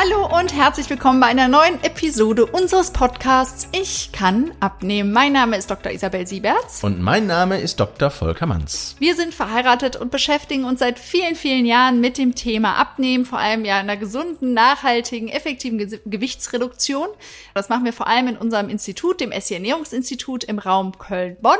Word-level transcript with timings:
Hallo 0.00 0.38
und 0.38 0.54
herzlich 0.54 0.88
willkommen 0.90 1.18
bei 1.18 1.26
einer 1.26 1.48
neuen 1.48 1.82
Episode 1.82 2.46
unseres 2.46 2.92
Podcasts 2.92 3.66
Ich 3.72 4.12
kann 4.12 4.52
abnehmen. 4.60 5.12
Mein 5.12 5.32
Name 5.32 5.56
ist 5.56 5.72
Dr. 5.72 5.90
Isabel 5.90 6.24
Sieberts. 6.24 6.84
Und 6.84 7.02
mein 7.02 7.26
Name 7.26 7.60
ist 7.60 7.80
Dr. 7.80 8.08
Volker 8.08 8.46
Manns. 8.46 8.94
Wir 9.00 9.16
sind 9.16 9.34
verheiratet 9.34 9.96
und 9.96 10.12
beschäftigen 10.12 10.62
uns 10.62 10.78
seit 10.78 11.00
vielen, 11.00 11.34
vielen 11.34 11.66
Jahren 11.66 12.00
mit 12.00 12.16
dem 12.16 12.36
Thema 12.36 12.76
Abnehmen, 12.76 13.24
vor 13.24 13.40
allem 13.40 13.64
ja 13.64 13.78
einer 13.78 13.96
gesunden, 13.96 14.54
nachhaltigen, 14.54 15.26
effektiven 15.26 15.78
Ge 15.78 15.98
Gewichtsreduktion. 16.04 17.08
Das 17.54 17.68
machen 17.68 17.84
wir 17.84 17.92
vor 17.92 18.06
allem 18.06 18.28
in 18.28 18.36
unserem 18.36 18.68
Institut, 18.68 19.20
dem 19.20 19.32
SC 19.32 19.54
Ernährungsinstitut 19.54 20.44
im 20.44 20.60
Raum 20.60 20.96
Köln-Bonn 20.96 21.58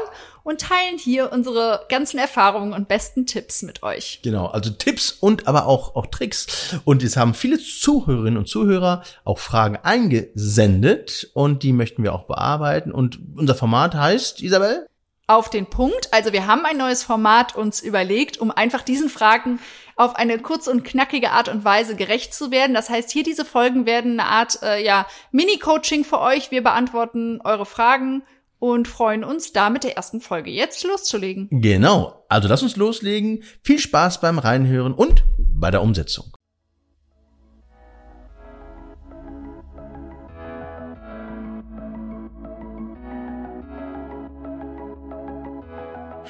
und 0.49 0.63
teilen 0.63 0.97
hier 0.97 1.31
unsere 1.31 1.85
ganzen 1.91 2.19
Erfahrungen 2.19 2.73
und 2.73 2.89
besten 2.89 3.27
Tipps 3.27 3.61
mit 3.63 3.83
euch. 3.83 4.21
Genau, 4.23 4.47
also 4.47 4.71
Tipps 4.71 5.13
und 5.13 5.47
aber 5.47 5.67
auch, 5.67 5.95
auch 5.95 6.07
Tricks. 6.07 6.81
Und 6.85 7.03
es 7.03 7.19
haben 7.19 7.35
viele 7.35 7.59
Zuhörerinnen 7.59 8.39
und 8.39 8.49
Zuhörer 8.49 9.03
auch 9.25 9.39
Fragen 9.39 9.77
eingesendet 9.77 11.31
und 11.35 11.63
die 11.63 11.75
möchten 11.75 12.03
wir 12.03 12.15
auch 12.15 12.25
bearbeiten. 12.25 12.93
Und 12.93 13.19
unser 13.37 13.55
Format 13.55 13.95
heißt, 13.95 14.41
Isabel? 14.43 14.87
Auf 15.27 15.51
den 15.51 15.67
Punkt. 15.67 16.09
Also 16.15 16.33
wir 16.33 16.47
haben 16.47 16.65
ein 16.65 16.79
neues 16.79 17.03
Format 17.03 17.55
uns 17.55 17.83
überlegt, 17.83 18.39
um 18.39 18.51
einfach 18.51 18.81
diesen 18.81 19.11
Fragen 19.11 19.61
auf 19.97 20.17
eine 20.17 20.39
kurz 20.39 20.67
und 20.67 20.83
knackige 20.83 21.33
Art 21.33 21.51
und 21.51 21.67
Weise 21.67 21.95
gerecht 21.95 22.33
zu 22.33 22.51
werden. 22.51 22.73
Das 22.73 22.89
heißt, 22.89 23.11
hier 23.11 23.25
diese 23.25 23.45
Folgen 23.45 23.85
werden 23.85 24.19
eine 24.19 24.31
Art 24.31 24.63
äh, 24.63 24.83
ja, 24.83 25.07
Mini-Coaching 25.31 26.05
für 26.07 26.21
euch. 26.21 26.51
Wir 26.51 26.63
beantworten 26.63 27.43
eure 27.45 27.67
Fragen 27.67 28.23
und 28.59 28.89
freuen 28.89 29.25
uns, 29.25 29.53
da 29.53 29.71
mit 29.71 29.85
der 29.85 29.97
ersten 29.97 30.21
Folge 30.21 30.51
jetzt 30.51 30.85
loszulegen. 30.85 31.49
Genau, 31.51 32.25
also 32.29 32.49
lass 32.49 32.63
uns 32.63 32.77
loslegen. 32.77 33.43
Viel 33.63 33.79
Spaß 33.79 34.21
beim 34.21 34.39
Reinhören 34.39 34.93
und 34.93 35.25
bei 35.39 35.71
der 35.71 35.83
Umsetzung. 35.83 36.33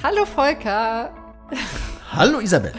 Hallo 0.01 0.25
Volker. 0.25 1.13
Hallo 2.11 2.39
Isabel. 2.39 2.71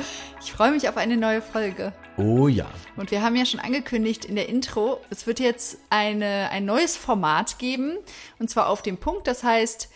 Ich 0.43 0.53
freue 0.53 0.73
mich 0.73 0.89
auf 0.89 0.97
eine 0.97 1.19
neue 1.19 1.43
Folge. 1.43 1.93
Oh 2.17 2.49
ja. 2.49 2.67
Und 2.97 3.11
wir 3.11 3.23
haben 3.23 3.37
ja 3.37 3.45
schon 3.45 3.61
angekündigt 3.61 4.25
in 4.25 4.37
der 4.37 4.49
Intro, 4.49 5.01
es 5.11 5.27
wird 5.27 5.39
jetzt 5.39 5.79
eine, 5.91 6.49
ein 6.51 6.65
neues 6.65 6.97
Format 6.97 7.59
geben. 7.59 7.99
Und 8.39 8.49
zwar 8.49 8.69
auf 8.71 8.81
dem 8.81 8.97
Punkt. 8.97 9.27
Das 9.27 9.43
heißt, 9.43 9.91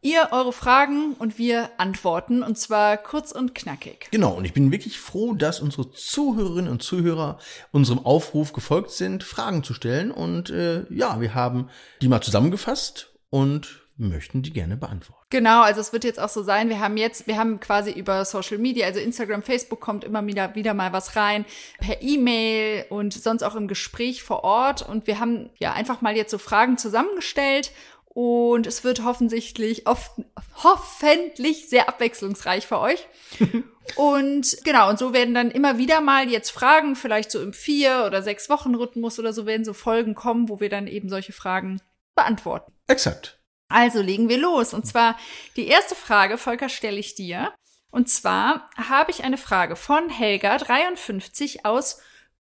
ihr 0.00 0.28
eure 0.30 0.52
Fragen 0.52 1.14
und 1.14 1.36
wir 1.36 1.70
antworten. 1.78 2.44
Und 2.44 2.56
zwar 2.56 2.96
kurz 2.96 3.32
und 3.32 3.56
knackig. 3.56 4.08
Genau. 4.12 4.34
Und 4.34 4.44
ich 4.44 4.52
bin 4.52 4.70
wirklich 4.70 5.00
froh, 5.00 5.34
dass 5.34 5.58
unsere 5.60 5.90
Zuhörerinnen 5.90 6.70
und 6.70 6.80
Zuhörer 6.80 7.38
unserem 7.72 7.98
Aufruf 7.98 8.52
gefolgt 8.52 8.92
sind, 8.92 9.24
Fragen 9.24 9.64
zu 9.64 9.74
stellen. 9.74 10.12
Und 10.12 10.50
äh, 10.50 10.84
ja, 10.90 11.20
wir 11.20 11.34
haben 11.34 11.70
die 12.02 12.08
mal 12.08 12.20
zusammengefasst 12.20 13.12
und 13.30 13.87
möchten 13.98 14.42
die 14.42 14.52
gerne 14.52 14.76
beantworten. 14.76 15.24
Genau, 15.30 15.62
also 15.62 15.80
es 15.80 15.92
wird 15.92 16.04
jetzt 16.04 16.20
auch 16.20 16.28
so 16.28 16.42
sein, 16.42 16.68
wir 16.68 16.80
haben 16.80 16.96
jetzt, 16.96 17.26
wir 17.26 17.36
haben 17.36 17.60
quasi 17.60 17.90
über 17.90 18.24
Social 18.24 18.58
Media, 18.58 18.86
also 18.86 19.00
Instagram, 19.00 19.42
Facebook 19.42 19.80
kommt 19.80 20.04
immer 20.04 20.24
wieder, 20.26 20.54
wieder 20.54 20.72
mal 20.72 20.92
was 20.92 21.16
rein, 21.16 21.44
per 21.78 22.00
E-Mail 22.00 22.86
und 22.90 23.12
sonst 23.12 23.42
auch 23.42 23.56
im 23.56 23.68
Gespräch 23.68 24.22
vor 24.22 24.44
Ort. 24.44 24.88
Und 24.88 25.06
wir 25.06 25.18
haben 25.18 25.50
ja 25.58 25.72
einfach 25.72 26.00
mal 26.00 26.16
jetzt 26.16 26.30
so 26.30 26.38
Fragen 26.38 26.78
zusammengestellt 26.78 27.72
und 28.06 28.66
es 28.66 28.84
wird 28.84 29.04
hoffentlich, 29.04 29.86
oft, 29.86 30.12
hoffentlich 30.62 31.68
sehr 31.68 31.88
abwechslungsreich 31.88 32.66
für 32.66 32.80
euch. 32.80 33.06
und 33.96 34.58
genau, 34.64 34.88
und 34.88 34.98
so 34.98 35.12
werden 35.12 35.34
dann 35.34 35.50
immer 35.50 35.78
wieder 35.78 36.00
mal 36.00 36.28
jetzt 36.28 36.50
Fragen, 36.50 36.96
vielleicht 36.96 37.30
so 37.30 37.40
im 37.40 37.52
vier 37.52 38.04
oder 38.06 38.22
sechs 38.22 38.48
Wochen 38.48 38.74
Rhythmus 38.74 39.18
oder 39.18 39.32
so 39.32 39.46
werden 39.46 39.64
so 39.64 39.72
Folgen 39.72 40.14
kommen, 40.14 40.48
wo 40.48 40.60
wir 40.60 40.68
dann 40.68 40.86
eben 40.86 41.08
solche 41.08 41.32
Fragen 41.32 41.80
beantworten. 42.16 42.72
Exakt. 42.88 43.37
Also 43.68 44.00
legen 44.00 44.28
wir 44.28 44.38
los. 44.38 44.74
Und 44.74 44.86
zwar 44.86 45.16
die 45.56 45.68
erste 45.68 45.94
Frage, 45.94 46.38
Volker, 46.38 46.68
stelle 46.68 46.98
ich 46.98 47.14
dir. 47.14 47.52
Und 47.90 48.08
zwar 48.08 48.68
habe 48.76 49.10
ich 49.10 49.24
eine 49.24 49.38
Frage 49.38 49.76
von 49.76 50.08
Helga 50.08 50.58
53 50.58 51.64
aus 51.64 52.00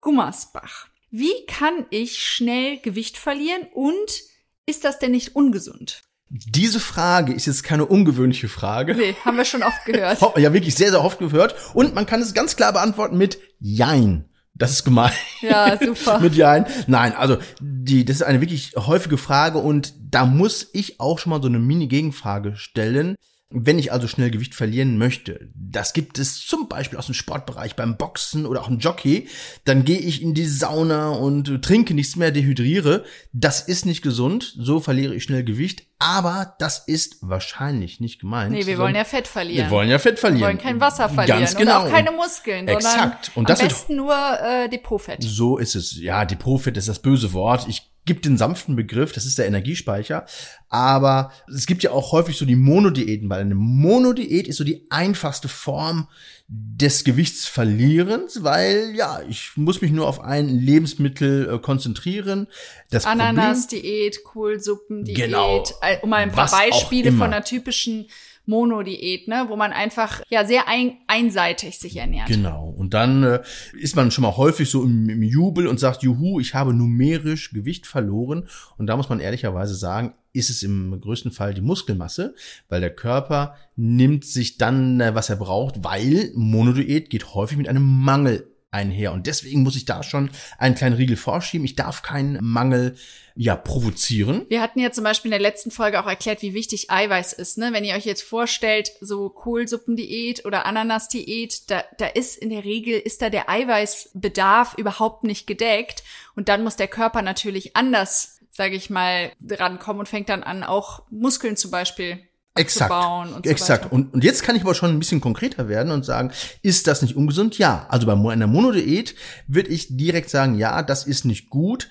Gummersbach. 0.00 0.88
Wie 1.10 1.46
kann 1.46 1.86
ich 1.90 2.24
schnell 2.24 2.78
Gewicht 2.78 3.16
verlieren 3.16 3.66
und 3.72 4.22
ist 4.66 4.84
das 4.84 4.98
denn 4.98 5.12
nicht 5.12 5.34
ungesund? 5.34 6.02
Diese 6.30 6.78
Frage 6.78 7.32
ist 7.32 7.46
jetzt 7.46 7.62
keine 7.62 7.86
ungewöhnliche 7.86 8.48
Frage. 8.48 8.94
Nee, 8.94 9.16
haben 9.24 9.38
wir 9.38 9.46
schon 9.46 9.62
oft 9.62 9.84
gehört. 9.86 10.20
Ja, 10.36 10.52
wirklich 10.52 10.74
sehr, 10.74 10.90
sehr 10.90 11.02
oft 11.02 11.18
gehört. 11.18 11.54
Und 11.72 11.94
man 11.94 12.04
kann 12.04 12.20
es 12.20 12.34
ganz 12.34 12.54
klar 12.54 12.74
beantworten 12.74 13.16
mit 13.16 13.38
Jein. 13.60 14.27
Das 14.58 14.72
ist 14.72 14.84
gemein. 14.84 15.12
Ja, 15.40 15.78
super. 15.82 16.18
Mit 16.18 16.34
Ja. 16.34 16.66
Nein, 16.86 17.14
also 17.16 17.38
die, 17.60 18.04
das 18.04 18.16
ist 18.16 18.22
eine 18.22 18.40
wirklich 18.40 18.72
häufige 18.76 19.16
Frage 19.16 19.58
und 19.58 19.94
da 20.10 20.26
muss 20.26 20.68
ich 20.72 21.00
auch 21.00 21.18
schon 21.18 21.30
mal 21.30 21.40
so 21.40 21.48
eine 21.48 21.60
Mini-Gegenfrage 21.60 22.56
stellen. 22.56 23.14
Wenn 23.50 23.78
ich 23.78 23.92
also 23.92 24.08
schnell 24.08 24.30
Gewicht 24.30 24.54
verlieren 24.54 24.98
möchte, 24.98 25.48
das 25.54 25.94
gibt 25.94 26.18
es 26.18 26.46
zum 26.46 26.68
Beispiel 26.68 26.98
aus 26.98 27.06
dem 27.06 27.14
Sportbereich 27.14 27.76
beim 27.76 27.96
Boxen 27.96 28.44
oder 28.44 28.60
auch 28.60 28.68
im 28.68 28.78
Jockey, 28.78 29.26
dann 29.64 29.86
gehe 29.86 29.98
ich 29.98 30.20
in 30.20 30.34
die 30.34 30.44
Sauna 30.44 31.10
und 31.10 31.62
trinke 31.62 31.94
nichts 31.94 32.16
mehr, 32.16 32.30
dehydriere. 32.30 33.04
Das 33.32 33.62
ist 33.62 33.86
nicht 33.86 34.02
gesund, 34.02 34.54
so 34.58 34.80
verliere 34.80 35.14
ich 35.14 35.22
schnell 35.22 35.44
Gewicht, 35.44 35.86
aber 35.98 36.56
das 36.58 36.86
ist 36.86 37.16
wahrscheinlich 37.22 38.00
nicht 38.00 38.20
gemeint. 38.20 38.52
Nee, 38.52 38.66
wir 38.66 38.76
wollen 38.76 38.94
ja 38.94 39.04
Fett 39.04 39.26
verlieren. 39.26 39.66
Wir 39.66 39.70
wollen 39.70 39.88
ja 39.88 39.98
Fett 39.98 40.18
verlieren. 40.18 40.40
Wir 40.40 40.46
wollen 40.48 40.58
kein 40.58 40.80
Wasser 40.80 41.08
verlieren 41.08 41.40
Ganz 41.40 41.56
genau. 41.56 41.80
und 41.80 41.86
auch 41.88 41.90
keine 41.90 42.12
Muskeln, 42.12 42.68
Exakt. 42.68 43.32
Und 43.34 43.48
das 43.48 43.60
am 43.60 43.68
besten 43.68 43.96
nur 43.96 44.14
äh, 44.14 44.68
Depotfett. 44.68 45.22
So 45.22 45.56
ist 45.56 45.74
es. 45.74 45.98
Ja, 45.98 46.26
Depotfett 46.26 46.76
ist 46.76 46.88
das 46.88 47.00
böse 47.00 47.32
Wort. 47.32 47.66
Ich 47.66 47.90
gibt 48.08 48.24
den 48.24 48.36
sanften 48.36 48.74
Begriff, 48.74 49.12
das 49.12 49.24
ist 49.24 49.38
der 49.38 49.46
Energiespeicher. 49.46 50.26
Aber 50.68 51.30
es 51.54 51.66
gibt 51.66 51.84
ja 51.84 51.92
auch 51.92 52.10
häufig 52.10 52.36
so 52.36 52.44
die 52.44 52.56
Monodiäten, 52.56 53.30
weil 53.30 53.42
eine 53.42 53.54
Monodiät 53.54 54.48
ist 54.48 54.56
so 54.56 54.64
die 54.64 54.86
einfachste 54.90 55.46
Form 55.46 56.08
des 56.48 57.04
Gewichtsverlierens, 57.04 58.42
weil 58.42 58.94
ja, 58.96 59.20
ich 59.28 59.52
muss 59.56 59.82
mich 59.82 59.92
nur 59.92 60.08
auf 60.08 60.20
ein 60.20 60.48
Lebensmittel 60.48 61.54
äh, 61.54 61.58
konzentrieren. 61.58 62.48
Das 62.90 63.04
Ananas-Diät, 63.04 64.24
Kohlsuppen-Diät, 64.24 65.16
genau, 65.16 65.62
äh, 65.82 65.98
um 66.00 66.10
mal 66.10 66.16
ein 66.16 66.32
paar 66.32 66.50
Beispiele 66.50 67.12
von 67.12 67.32
einer 67.32 67.44
typischen 67.44 68.08
Monodiät, 68.48 69.28
ne, 69.28 69.46
wo 69.48 69.56
man 69.56 69.72
einfach 69.72 70.22
ja 70.28 70.44
sehr 70.44 70.66
ein, 70.68 70.96
einseitig 71.06 71.78
sich 71.78 71.96
ernährt. 71.96 72.28
Genau. 72.28 72.74
Und 72.76 72.94
dann 72.94 73.22
äh, 73.22 73.42
ist 73.74 73.94
man 73.94 74.10
schon 74.10 74.22
mal 74.22 74.36
häufig 74.36 74.68
so 74.70 74.82
im, 74.82 75.08
im 75.08 75.22
Jubel 75.22 75.66
und 75.66 75.78
sagt, 75.78 76.02
juhu, 76.02 76.40
ich 76.40 76.54
habe 76.54 76.72
numerisch 76.72 77.50
Gewicht 77.50 77.86
verloren. 77.86 78.48
Und 78.78 78.86
da 78.86 78.96
muss 78.96 79.08
man 79.08 79.20
ehrlicherweise 79.20 79.74
sagen, 79.74 80.14
ist 80.32 80.50
es 80.50 80.62
im 80.62 81.00
größten 81.00 81.30
Fall 81.30 81.54
die 81.54 81.60
Muskelmasse, 81.60 82.34
weil 82.68 82.80
der 82.80 82.94
Körper 82.94 83.54
nimmt 83.76 84.24
sich 84.24 84.56
dann, 84.56 85.00
äh, 85.00 85.14
was 85.14 85.30
er 85.30 85.36
braucht, 85.36 85.84
weil 85.84 86.32
Monodiät 86.34 87.10
geht 87.10 87.34
häufig 87.34 87.58
mit 87.58 87.68
einem 87.68 87.84
Mangel 87.84 88.46
einher. 88.70 89.12
Und 89.12 89.26
deswegen 89.26 89.62
muss 89.62 89.76
ich 89.76 89.84
da 89.84 90.02
schon 90.02 90.30
einen 90.58 90.74
kleinen 90.74 90.96
Riegel 90.96 91.16
vorschieben. 91.16 91.64
Ich 91.64 91.76
darf 91.76 92.02
keinen 92.02 92.38
Mangel 92.42 92.96
ja 93.34 93.56
provozieren. 93.56 94.46
Wir 94.48 94.60
hatten 94.60 94.80
ja 94.80 94.90
zum 94.90 95.04
Beispiel 95.04 95.28
in 95.30 95.38
der 95.38 95.50
letzten 95.50 95.70
Folge 95.70 96.00
auch 96.00 96.06
erklärt, 96.06 96.42
wie 96.42 96.54
wichtig 96.54 96.90
Eiweiß 96.90 97.32
ist. 97.32 97.56
Ne? 97.56 97.72
Wenn 97.72 97.84
ihr 97.84 97.94
euch 97.94 98.04
jetzt 98.04 98.22
vorstellt, 98.22 98.90
so 99.00 99.30
Kohlsuppendiät 99.30 100.44
oder 100.44 100.66
Ananasdiät, 100.66 101.70
da, 101.70 101.84
da 101.98 102.06
ist 102.06 102.36
in 102.36 102.50
der 102.50 102.64
Regel, 102.64 102.98
ist 102.98 103.22
da 103.22 103.30
der 103.30 103.48
Eiweißbedarf 103.48 104.74
überhaupt 104.76 105.24
nicht 105.24 105.46
gedeckt. 105.46 106.02
Und 106.34 106.48
dann 106.48 106.62
muss 106.62 106.76
der 106.76 106.88
Körper 106.88 107.22
natürlich 107.22 107.76
anders, 107.76 108.40
sage 108.50 108.76
ich 108.76 108.90
mal, 108.90 109.32
drankommen 109.40 110.00
und 110.00 110.08
fängt 110.08 110.28
dann 110.28 110.42
an, 110.42 110.62
auch 110.62 111.04
Muskeln 111.10 111.56
zum 111.56 111.70
Beispiel 111.70 112.27
Exakt. 112.58 112.92
Und 112.92 113.44
so 113.44 113.50
Exakt. 113.50 113.92
Und, 113.92 114.14
und 114.14 114.24
jetzt 114.24 114.42
kann 114.42 114.56
ich 114.56 114.62
aber 114.62 114.74
schon 114.74 114.90
ein 114.90 114.98
bisschen 114.98 115.20
konkreter 115.20 115.68
werden 115.68 115.92
und 115.92 116.04
sagen, 116.04 116.32
ist 116.62 116.86
das 116.86 117.02
nicht 117.02 117.16
ungesund? 117.16 117.58
Ja. 117.58 117.86
Also 117.88 118.06
bei 118.06 118.32
einer 118.32 118.46
Monodiät 118.46 119.14
würde 119.46 119.70
ich 119.70 119.96
direkt 119.96 120.30
sagen, 120.30 120.56
ja, 120.56 120.82
das 120.82 121.06
ist 121.06 121.24
nicht 121.24 121.50
gut. 121.50 121.88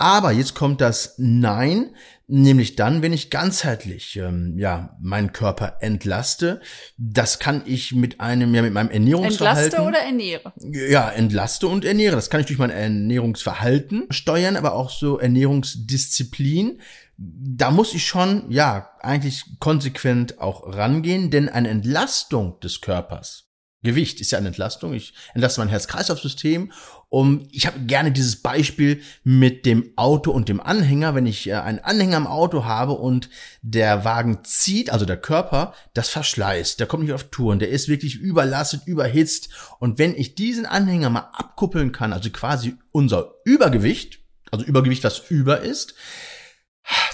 Aber 0.00 0.32
jetzt 0.32 0.54
kommt 0.54 0.80
das 0.80 1.16
Nein, 1.18 1.90
nämlich 2.26 2.74
dann, 2.74 3.02
wenn 3.02 3.12
ich 3.12 3.28
ganzheitlich 3.28 4.16
ähm, 4.16 4.54
ja 4.56 4.96
meinen 5.02 5.34
Körper 5.34 5.76
entlaste. 5.80 6.62
Das 6.96 7.38
kann 7.38 7.62
ich 7.66 7.94
mit 7.94 8.18
einem 8.18 8.54
ja 8.54 8.62
mit 8.62 8.72
meinem 8.72 8.90
Ernährungsverhalten. 8.90 9.64
Entlaste 9.64 9.86
oder 9.86 9.98
ernähre? 9.98 10.52
Ja, 10.90 11.10
entlaste 11.10 11.68
und 11.68 11.84
ernähre. 11.84 12.16
Das 12.16 12.30
kann 12.30 12.40
ich 12.40 12.46
durch 12.46 12.58
mein 12.58 12.70
Ernährungsverhalten 12.70 14.06
steuern, 14.08 14.56
aber 14.56 14.72
auch 14.72 14.88
so 14.88 15.18
Ernährungsdisziplin 15.18 16.80
da 17.22 17.70
muss 17.70 17.94
ich 17.94 18.06
schon, 18.06 18.50
ja, 18.50 18.90
eigentlich 19.00 19.44
konsequent 19.58 20.40
auch 20.40 20.74
rangehen, 20.74 21.30
denn 21.30 21.50
eine 21.50 21.68
Entlastung 21.68 22.58
des 22.60 22.80
Körpers 22.80 23.50
Gewicht 23.82 24.20
ist 24.20 24.30
ja 24.30 24.38
eine 24.38 24.48
Entlastung. 24.48 24.92
Ich 24.92 25.14
entlaste 25.32 25.60
mein 25.60 25.70
Herz-Kreislauf-System. 25.70 26.70
Und 27.08 27.48
ich 27.50 27.66
habe 27.66 27.80
gerne 27.80 28.12
dieses 28.12 28.36
Beispiel 28.36 29.02
mit 29.24 29.64
dem 29.64 29.92
Auto 29.96 30.30
und 30.30 30.48
dem 30.50 30.60
Anhänger. 30.60 31.14
Wenn 31.14 31.26
ich 31.26 31.48
äh, 31.48 31.54
einen 31.54 31.78
Anhänger 31.78 32.18
im 32.18 32.26
Auto 32.26 32.66
habe 32.66 32.92
und 32.92 33.30
der 33.62 34.04
Wagen 34.04 34.44
zieht, 34.44 34.90
also 34.90 35.06
der 35.06 35.16
Körper, 35.16 35.74
das 35.94 36.10
verschleißt. 36.10 36.78
Der 36.78 36.86
kommt 36.86 37.04
nicht 37.04 37.14
auf 37.14 37.30
Touren. 37.30 37.58
Der 37.58 37.70
ist 37.70 37.88
wirklich 37.88 38.16
überlastet, 38.16 38.82
überhitzt. 38.86 39.48
Und 39.78 39.98
wenn 39.98 40.14
ich 40.14 40.34
diesen 40.34 40.66
Anhänger 40.66 41.08
mal 41.08 41.30
abkuppeln 41.32 41.90
kann, 41.90 42.12
also 42.12 42.28
quasi 42.30 42.76
unser 42.92 43.32
Übergewicht, 43.44 44.20
also 44.50 44.64
Übergewicht, 44.64 45.04
was 45.04 45.30
über 45.30 45.60
ist, 45.60 45.94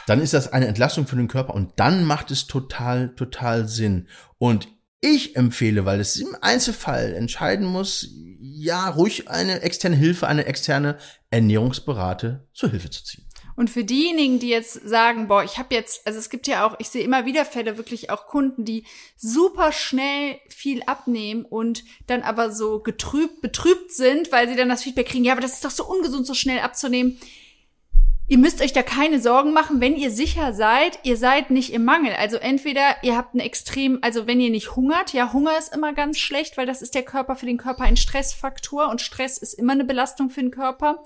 dann 0.07 0.21
ist 0.21 0.35
das 0.35 0.53
eine 0.53 0.67
Entlastung 0.67 1.07
für 1.07 1.17
den 1.17 1.29
Körper 1.29 1.55
und 1.55 1.73
dann 1.77 2.05
macht 2.05 2.31
es 2.31 2.47
total, 2.47 3.15
total 3.15 3.69
Sinn. 3.69 4.09
Und 4.39 4.69
ich 5.01 5.37
empfehle, 5.37 5.85
weil 5.85 6.01
es 6.01 6.17
im 6.17 6.37
Einzelfall 6.41 7.15
entscheiden 7.15 7.67
muss, 7.67 8.09
ja, 8.41 8.89
ruhig 8.89 9.29
eine 9.29 9.63
externe 9.63 9.97
Hilfe, 9.97 10.27
eine 10.27 10.47
externe 10.47 10.97
Ernährungsberate 11.31 12.49
zur 12.53 12.71
Hilfe 12.71 12.91
zu 12.91 13.05
ziehen. 13.05 13.27
Und 13.57 13.71
für 13.71 13.85
diejenigen, 13.85 14.39
die 14.39 14.51
jetzt 14.51 14.75
sagen, 14.87 15.29
boah, 15.29 15.43
ich 15.43 15.57
habe 15.57 15.75
jetzt, 15.75 16.07
also 16.07 16.19
es 16.19 16.29
gibt 16.29 16.47
ja 16.47 16.67
auch, 16.67 16.77
ich 16.79 16.91
sehe 16.91 17.03
immer 17.03 17.25
wieder 17.25 17.47
Fälle, 17.47 17.79
wirklich 17.79 18.11
auch 18.11 18.27
Kunden, 18.27 18.67
die 18.67 18.85
super 19.17 19.73
schnell 19.73 20.39
viel 20.49 20.83
abnehmen 20.83 21.47
und 21.47 21.83
dann 22.07 22.23
aber 22.23 22.53
so 22.53 22.81
getrübt, 22.81 23.41
betrübt 23.41 23.93
sind, 23.93 24.31
weil 24.31 24.49
sie 24.49 24.57
dann 24.57 24.69
das 24.69 24.83
Feedback 24.83 25.09
kriegen, 25.09 25.25
ja, 25.25 25.33
aber 25.33 25.41
das 25.41 25.55
ist 25.55 25.65
doch 25.65 25.71
so 25.71 25.87
ungesund, 25.87 26.27
so 26.27 26.35
schnell 26.35 26.61
abzunehmen. 26.61 27.19
Ihr 28.29 28.39
müsst 28.39 28.61
euch 28.61 28.73
da 28.73 28.83
keine 28.83 29.21
Sorgen 29.21 29.53
machen, 29.53 29.81
wenn 29.81 29.95
ihr 29.95 30.11
sicher 30.11 30.53
seid, 30.53 30.99
ihr 31.05 31.17
seid 31.17 31.51
nicht 31.51 31.73
im 31.73 31.85
Mangel. 31.85 32.13
Also 32.15 32.39
entweder 32.39 32.97
ihr 33.03 33.17
habt 33.17 33.35
einen 33.35 33.41
extrem, 33.41 34.01
also 34.03 34.27
wenn 34.27 34.41
ihr 34.41 34.51
nicht 34.51 34.75
hungert, 34.75 35.13
ja, 35.13 35.33
Hunger 35.33 35.57
ist 35.57 35.73
immer 35.73 35.93
ganz 35.93 36.19
schlecht, 36.19 36.57
weil 36.57 36.67
das 36.67 36.83
ist 36.83 36.97
der 36.97 37.05
Körper 37.05 37.37
für 37.37 37.47
den 37.47 37.57
Körper 37.57 37.85
ein 37.85 37.97
Stressfaktor 37.97 38.89
und 38.89 39.01
Stress 39.01 39.39
ist 39.39 39.55
immer 39.55 39.75
eine 39.75 39.85
Belastung 39.85 40.29
für 40.29 40.41
den 40.41 40.51
Körper. 40.51 41.05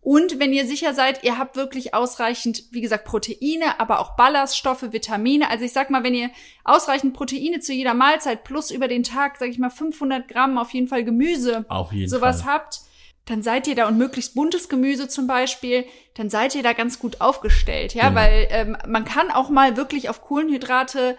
Und 0.00 0.38
wenn 0.38 0.52
ihr 0.52 0.66
sicher 0.66 0.94
seid, 0.94 1.24
ihr 1.24 1.36
habt 1.36 1.56
wirklich 1.56 1.92
ausreichend, 1.92 2.62
wie 2.70 2.80
gesagt, 2.80 3.04
Proteine, 3.04 3.80
aber 3.80 3.98
auch 3.98 4.16
Ballaststoffe, 4.16 4.92
Vitamine. 4.92 5.50
Also 5.50 5.64
ich 5.64 5.72
sag 5.72 5.90
mal, 5.90 6.04
wenn 6.04 6.14
ihr 6.14 6.30
ausreichend 6.62 7.12
Proteine 7.12 7.58
zu 7.58 7.72
jeder 7.72 7.92
Mahlzeit 7.92 8.44
plus 8.44 8.70
über 8.70 8.86
den 8.86 9.02
Tag, 9.02 9.36
sag 9.36 9.48
ich 9.48 9.58
mal, 9.58 9.68
500 9.68 10.28
Gramm 10.28 10.58
auf 10.58 10.70
jeden 10.70 10.86
Fall 10.86 11.02
Gemüse, 11.02 11.66
auf 11.68 11.92
jeden 11.92 12.08
sowas 12.08 12.42
Fall. 12.42 12.54
habt, 12.54 12.80
dann 13.26 13.42
seid 13.42 13.66
ihr 13.66 13.74
da 13.74 13.86
und 13.88 13.98
möglichst 13.98 14.34
buntes 14.34 14.68
Gemüse 14.68 15.08
zum 15.08 15.26
Beispiel, 15.26 15.84
dann 16.14 16.30
seid 16.30 16.54
ihr 16.54 16.62
da 16.62 16.72
ganz 16.72 16.98
gut 16.98 17.20
aufgestellt, 17.20 17.92
ja, 17.92 18.08
Genau. 18.08 18.20
weil 18.20 18.46
ähm, 18.50 18.76
man 18.86 19.04
kann 19.04 19.30
auch 19.30 19.50
mal 19.50 19.76
wirklich 19.76 20.08
auf 20.08 20.22
Kohlenhydrate 20.22 21.16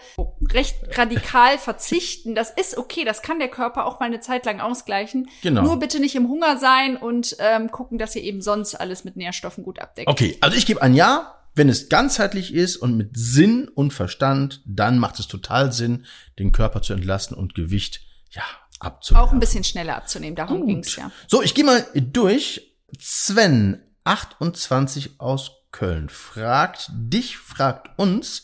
recht 0.53 0.77
radikal 0.97 1.57
verzichten. 1.59 2.33
Das 2.33 2.49
ist 2.49 2.77
okay, 2.77 3.03
das 3.03 3.21
kann 3.21 3.39
der 3.39 3.49
Körper 3.49 3.85
auch 3.85 3.99
mal 3.99 4.05
eine 4.07 4.21
Zeit 4.21 4.45
lang 4.45 4.59
ausgleichen. 4.61 5.29
Genau. 5.41 5.61
Nur 5.63 5.79
bitte 5.79 5.99
nicht 5.99 6.15
im 6.15 6.27
Hunger 6.29 6.57
sein 6.57 6.97
und 6.97 7.35
ähm, 7.39 7.71
gucken, 7.71 7.97
dass 7.97 8.15
ihr 8.15 8.23
eben 8.23 8.41
sonst 8.41 8.75
alles 8.75 9.03
mit 9.03 9.17
Nährstoffen 9.17 9.63
gut 9.63 9.79
abdeckt. 9.79 10.07
Okay, 10.09 10.37
also 10.41 10.57
ich 10.57 10.65
gebe 10.65 10.81
ein 10.81 10.93
Ja. 10.93 11.33
Wenn 11.55 11.69
es 11.69 11.89
ganzheitlich 11.89 12.53
ist 12.53 12.77
und 12.77 12.95
mit 12.97 13.17
Sinn 13.17 13.67
und 13.73 13.91
Verstand, 13.91 14.61
dann 14.67 14.99
macht 14.99 15.17
es 15.19 15.27
total 15.27 15.71
Sinn, 15.71 16.05
den 16.37 16.51
Körper 16.51 16.83
zu 16.83 16.93
entlasten 16.93 17.35
und 17.35 17.55
Gewicht, 17.55 18.01
ja, 18.29 18.43
abzubauen. 18.79 19.23
Auch 19.23 19.31
ein 19.31 19.39
bisschen 19.39 19.63
schneller 19.63 19.95
abzunehmen, 19.95 20.35
darum 20.35 20.59
Gut. 20.59 20.67
ging's 20.67 20.95
ja. 20.95 21.11
So, 21.27 21.41
ich 21.41 21.53
gehe 21.53 21.65
mal 21.65 21.85
durch. 21.95 22.75
Sven, 22.99 23.81
28 24.05 25.19
aus 25.19 25.51
Köln, 25.71 26.09
fragt 26.09 26.89
dich, 26.93 27.37
fragt 27.37 27.99
uns, 27.99 28.43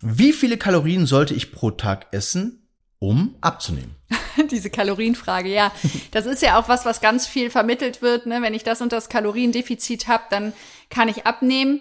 wie 0.00 0.32
viele 0.32 0.56
Kalorien 0.56 1.06
sollte 1.06 1.34
ich 1.34 1.52
pro 1.52 1.70
Tag 1.70 2.06
essen, 2.12 2.68
um 2.98 3.36
abzunehmen? 3.40 3.96
Diese 4.50 4.70
Kalorienfrage, 4.70 5.52
ja. 5.52 5.72
Das 6.10 6.26
ist 6.26 6.42
ja 6.42 6.58
auch 6.58 6.68
was, 6.68 6.84
was 6.84 7.00
ganz 7.00 7.26
viel 7.26 7.50
vermittelt 7.50 8.02
wird. 8.02 8.26
Ne? 8.26 8.42
Wenn 8.42 8.54
ich 8.54 8.64
das 8.64 8.80
und 8.80 8.92
das 8.92 9.08
Kaloriendefizit 9.08 10.08
habe, 10.08 10.24
dann 10.30 10.52
kann 10.90 11.08
ich 11.08 11.26
abnehmen. 11.26 11.80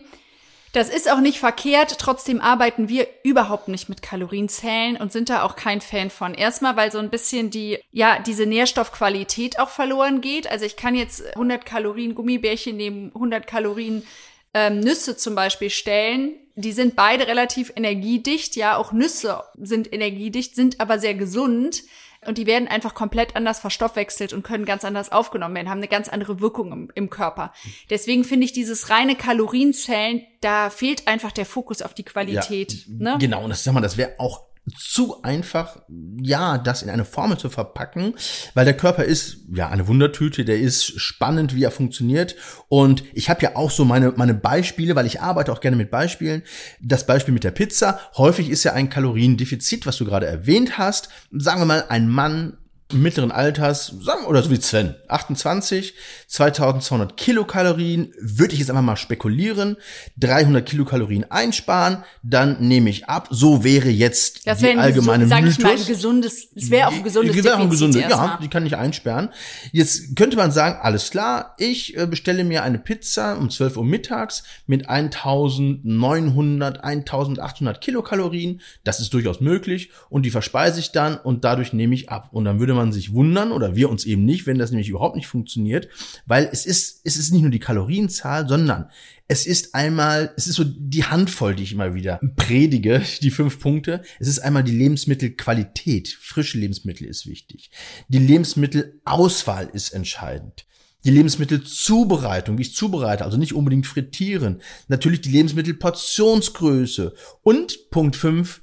Das 0.75 0.89
ist 0.89 1.09
auch 1.09 1.21
nicht 1.21 1.39
verkehrt, 1.39 1.99
trotzdem 1.99 2.41
arbeiten 2.41 2.89
wir 2.89 3.07
überhaupt 3.23 3.69
nicht 3.69 3.87
mit 3.87 4.01
Kalorienzählen 4.01 4.97
und 4.97 5.09
sind 5.09 5.29
da 5.29 5.43
auch 5.43 5.55
kein 5.55 5.79
Fan 5.79 6.09
von. 6.09 6.33
Erstmal, 6.33 6.75
weil 6.75 6.91
so 6.91 6.97
ein 6.97 7.09
bisschen 7.09 7.49
die, 7.49 7.79
ja, 7.93 8.19
diese 8.19 8.45
Nährstoffqualität 8.45 9.57
auch 9.57 9.69
verloren 9.69 10.19
geht. 10.19 10.51
Also 10.51 10.65
ich 10.65 10.75
kann 10.75 10.93
jetzt 10.93 11.25
100 11.27 11.65
Kalorien 11.65 12.13
Gummibärchen 12.13 12.75
neben 12.75 13.07
100 13.15 13.47
Kalorien 13.47 14.05
ähm, 14.53 14.81
Nüsse 14.81 15.15
zum 15.15 15.33
Beispiel 15.33 15.69
stellen. 15.69 16.33
Die 16.55 16.73
sind 16.73 16.97
beide 16.97 17.25
relativ 17.27 17.71
energiedicht, 17.77 18.57
ja, 18.57 18.75
auch 18.75 18.91
Nüsse 18.91 19.43
sind 19.57 19.93
energiedicht, 19.93 20.55
sind 20.55 20.81
aber 20.81 20.99
sehr 20.99 21.13
gesund. 21.13 21.83
Und 22.27 22.37
die 22.37 22.45
werden 22.45 22.67
einfach 22.67 22.93
komplett 22.93 23.35
anders 23.35 23.59
verstoffwechselt 23.59 24.33
und 24.33 24.43
können 24.43 24.65
ganz 24.65 24.83
anders 24.85 25.11
aufgenommen 25.11 25.55
werden, 25.55 25.69
haben 25.69 25.79
eine 25.79 25.87
ganz 25.87 26.09
andere 26.09 26.39
Wirkung 26.39 26.71
im, 26.71 26.91
im 26.95 27.09
Körper. 27.09 27.53
Deswegen 27.89 28.23
finde 28.23 28.45
ich 28.45 28.53
dieses 28.53 28.89
reine 28.89 29.15
Kalorienzählen, 29.15 30.23
da 30.41 30.69
fehlt 30.69 31.07
einfach 31.07 31.31
der 31.31 31.45
Fokus 31.45 31.81
auf 31.81 31.93
die 31.93 32.03
Qualität. 32.03 32.85
ne? 32.87 33.17
Genau, 33.19 33.43
und 33.43 33.49
das 33.49 33.63
sag 33.63 33.73
mal, 33.73 33.81
das 33.81 33.97
wäre 33.97 34.15
auch 34.17 34.43
zu 34.77 35.21
einfach, 35.21 35.77
ja, 36.21 36.57
das 36.57 36.81
in 36.81 36.89
eine 36.89 37.05
Formel 37.05 37.37
zu 37.37 37.49
verpacken, 37.49 38.15
weil 38.55 38.65
der 38.65 38.75
Körper 38.75 39.03
ist 39.03 39.37
ja 39.53 39.69
eine 39.69 39.87
Wundertüte, 39.87 40.43
der 40.43 40.59
ist 40.59 40.99
spannend, 40.99 41.55
wie 41.55 41.63
er 41.63 41.71
funktioniert. 41.71 42.35
Und 42.67 43.03
ich 43.13 43.29
habe 43.29 43.43
ja 43.43 43.55
auch 43.55 43.69
so 43.69 43.85
meine 43.85 44.13
meine 44.15 44.33
Beispiele, 44.33 44.95
weil 44.95 45.05
ich 45.05 45.21
arbeite 45.21 45.51
auch 45.51 45.61
gerne 45.61 45.77
mit 45.77 45.91
Beispielen. 45.91 46.41
Das 46.81 47.05
Beispiel 47.05 47.33
mit 47.33 47.43
der 47.43 47.51
Pizza. 47.51 47.99
Häufig 48.17 48.49
ist 48.49 48.63
ja 48.63 48.73
ein 48.73 48.89
Kaloriendefizit, 48.89 49.85
was 49.85 49.97
du 49.97 50.05
gerade 50.05 50.25
erwähnt 50.25 50.77
hast. 50.77 51.09
Sagen 51.31 51.61
wir 51.61 51.65
mal, 51.65 51.85
ein 51.89 52.09
Mann 52.09 52.57
mittleren 52.93 53.31
Alters, 53.31 53.87
sagen 54.01 54.21
wir, 54.23 54.29
oder 54.29 54.43
so 54.43 54.51
wie 54.51 54.61
Sven, 54.61 54.93
28, 55.07 55.95
2200 56.27 57.17
Kilokalorien, 57.17 58.13
würde 58.19 58.53
ich 58.53 58.59
jetzt 58.59 58.69
einfach 58.69 58.83
mal 58.83 58.95
spekulieren, 58.95 59.77
300 60.17 60.63
Kilokalorien 60.63 61.29
einsparen, 61.31 62.03
dann 62.21 62.59
nehme 62.67 62.91
ich 62.91 63.09
ab. 63.09 63.27
So 63.31 63.63
wäre 63.63 63.89
jetzt 63.89 64.45
Das 64.45 64.59
die 64.59 64.67
ein, 64.67 64.77
allgemeine 64.77 65.23
gesund, 65.23 65.41
sag 65.43 65.49
ich 65.49 65.59
mal, 65.59 65.69
ein 65.69 65.73
Mythos. 65.73 65.87
gesundes, 65.87 66.47
es 66.55 66.69
wäre 66.69 66.87
auch 66.89 66.93
ein 66.93 67.03
gesundes 67.03 67.43
Wäre 67.43 67.55
auch 67.55 67.59
ein 67.59 67.69
gesunde, 67.71 68.01
ja, 68.01 68.39
die 68.41 68.49
kann 68.49 68.65
ich 68.67 68.77
einsperren. 68.77 69.29
Jetzt 69.71 70.15
könnte 70.15 70.37
man 70.37 70.51
sagen, 70.51 70.77
alles 70.79 71.09
klar, 71.09 71.55
ich 71.57 71.97
äh, 71.97 72.05
bestelle 72.05 72.43
mir 72.43 72.61
eine 72.61 72.77
Pizza 72.77 73.35
um 73.37 73.49
12 73.49 73.77
Uhr 73.77 73.85
mittags 73.85 74.43
mit 74.67 74.89
1900, 74.89 76.83
1800 76.83 77.81
Kilokalorien. 77.81 78.61
Das 78.83 78.99
ist 78.99 79.11
durchaus 79.13 79.41
möglich 79.41 79.89
und 80.09 80.23
die 80.23 80.31
verspeise 80.31 80.79
ich 80.79 80.91
dann 80.91 81.17
und 81.17 81.43
dadurch 81.43 81.73
nehme 81.73 81.95
ich 81.95 82.09
ab. 82.09 82.29
Und 82.31 82.45
dann 82.45 82.59
würde 82.59 82.74
man 82.75 82.91
sich 82.91 83.13
wundern 83.13 83.51
oder 83.51 83.75
wir 83.75 83.89
uns 83.89 84.05
eben 84.05 84.25
nicht, 84.25 84.45
wenn 84.45 84.57
das 84.57 84.71
nämlich 84.71 84.89
überhaupt 84.89 85.15
nicht 85.15 85.27
funktioniert, 85.27 85.87
weil 86.25 86.49
es 86.51 86.65
ist, 86.65 87.01
es 87.03 87.17
ist 87.17 87.31
nicht 87.31 87.41
nur 87.41 87.51
die 87.51 87.59
Kalorienzahl, 87.59 88.47
sondern 88.47 88.89
es 89.27 89.47
ist 89.47 89.73
einmal, 89.73 90.33
es 90.37 90.47
ist 90.47 90.55
so 90.55 90.63
die 90.63 91.05
Handvoll, 91.05 91.55
die 91.55 91.63
ich 91.63 91.71
immer 91.71 91.95
wieder 91.95 92.19
predige, 92.35 93.01
die 93.21 93.31
fünf 93.31 93.59
Punkte. 93.59 94.03
Es 94.19 94.27
ist 94.27 94.39
einmal 94.39 94.63
die 94.63 94.75
Lebensmittelqualität. 94.75 96.09
Frische 96.21 96.59
Lebensmittel 96.59 97.07
ist 97.07 97.25
wichtig. 97.25 97.71
Die 98.07 98.19
Lebensmittelauswahl 98.19 99.69
ist 99.73 99.91
entscheidend. 99.91 100.65
Die 101.05 101.11
Lebensmittelzubereitung, 101.11 102.57
wie 102.57 102.63
ich 102.63 102.75
zubereite, 102.75 103.25
also 103.25 103.37
nicht 103.37 103.53
unbedingt 103.53 103.85
frittieren. 103.85 104.61
Natürlich 104.87 105.21
die 105.21 105.29
Lebensmittelportionsgröße. 105.29 107.13
Und 107.43 107.91
Punkt 107.91 108.15
fünf 108.15 108.61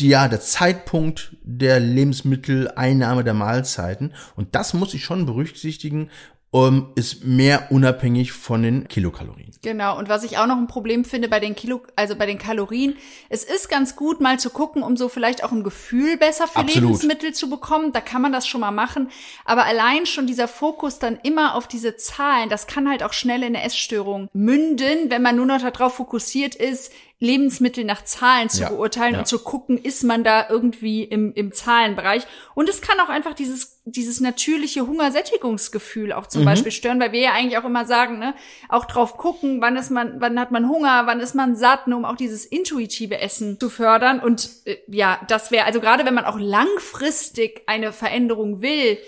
die, 0.00 0.08
ja, 0.08 0.28
der 0.28 0.40
Zeitpunkt 0.40 1.36
der 1.42 1.80
Lebensmitteleinnahme 1.80 3.24
der 3.24 3.34
Mahlzeiten. 3.34 4.14
Und 4.36 4.54
das 4.54 4.74
muss 4.74 4.94
ich 4.94 5.04
schon 5.04 5.26
berücksichtigen, 5.26 6.10
um, 6.54 6.92
ist 6.94 7.24
mehr 7.24 7.72
unabhängig 7.72 8.30
von 8.30 8.62
den 8.62 8.86
Kilokalorien. 8.86 9.50
Genau, 9.62 9.98
und 9.98 10.08
was 10.08 10.22
ich 10.22 10.38
auch 10.38 10.46
noch 10.46 10.56
ein 10.56 10.68
Problem 10.68 11.04
finde 11.04 11.28
bei 11.28 11.40
den 11.40 11.56
Kilo, 11.56 11.82
also 11.96 12.14
bei 12.14 12.26
den 12.26 12.38
Kalorien, 12.38 12.94
es 13.28 13.42
ist 13.42 13.68
ganz 13.68 13.96
gut, 13.96 14.20
mal 14.20 14.38
zu 14.38 14.50
gucken, 14.50 14.84
um 14.84 14.96
so 14.96 15.08
vielleicht 15.08 15.42
auch 15.42 15.50
ein 15.50 15.64
Gefühl 15.64 16.16
besser 16.16 16.46
für 16.46 16.60
Absolut. 16.60 16.90
Lebensmittel 16.90 17.34
zu 17.34 17.50
bekommen. 17.50 17.90
Da 17.92 18.00
kann 18.00 18.22
man 18.22 18.30
das 18.30 18.46
schon 18.46 18.60
mal 18.60 18.70
machen. 18.70 19.08
Aber 19.44 19.64
allein 19.64 20.06
schon 20.06 20.28
dieser 20.28 20.46
Fokus 20.46 21.00
dann 21.00 21.18
immer 21.24 21.56
auf 21.56 21.66
diese 21.66 21.96
Zahlen, 21.96 22.48
das 22.48 22.68
kann 22.68 22.88
halt 22.88 23.02
auch 23.02 23.14
schnell 23.14 23.42
in 23.42 23.56
eine 23.56 23.64
Essstörung 23.64 24.28
münden, 24.32 25.10
wenn 25.10 25.22
man 25.22 25.34
nur 25.34 25.46
noch 25.46 25.60
darauf 25.60 25.94
fokussiert 25.94 26.54
ist, 26.54 26.92
Lebensmittel 27.20 27.84
nach 27.84 28.04
Zahlen 28.04 28.48
zu 28.50 28.62
Ja, 28.62 28.68
beurteilen 28.68 29.14
ja. 29.14 29.20
und 29.20 29.26
zu 29.26 29.38
gucken, 29.38 29.78
ist 29.78 30.02
man 30.04 30.24
da 30.24 30.46
irgendwie 30.50 31.04
im, 31.04 31.32
im 31.32 31.52
Zahlenbereich. 31.52 32.24
Und 32.54 32.68
es 32.68 32.82
kann 32.82 33.00
auch 33.00 33.08
einfach 33.08 33.34
dieses, 33.34 33.80
dieses 33.84 34.20
natürliche 34.20 34.86
Hungersättigungsgefühl 34.86 36.12
auch 36.12 36.24
Mhm. 36.24 36.30
zum 36.30 36.44
Beispiel 36.44 36.72
stören, 36.72 37.00
weil 37.00 37.12
wir 37.12 37.20
ja 37.20 37.32
eigentlich 37.32 37.56
auch 37.56 37.64
immer 37.64 37.86
sagen, 37.86 38.18
ne, 38.18 38.34
auch 38.68 38.84
drauf 38.84 39.16
gucken, 39.16 39.60
wann 39.60 39.76
ist 39.76 39.90
man, 39.90 40.20
wann 40.20 40.38
hat 40.38 40.50
man 40.50 40.68
Hunger, 40.68 41.06
wann 41.06 41.20
ist 41.20 41.34
man 41.34 41.56
satt, 41.56 41.86
ne, 41.86 41.96
um 41.96 42.04
auch 42.04 42.16
dieses 42.16 42.44
intuitive 42.44 43.18
Essen 43.18 43.58
zu 43.58 43.70
fördern. 43.70 44.20
Und 44.20 44.50
äh, 44.64 44.76
ja, 44.88 45.20
das 45.28 45.50
wäre, 45.50 45.64
also 45.66 45.80
gerade 45.80 46.04
wenn 46.04 46.14
man 46.14 46.24
auch 46.26 46.38
langfristig 46.38 47.62
eine 47.66 47.92
Veränderung 47.92 48.60
will, 48.60 48.98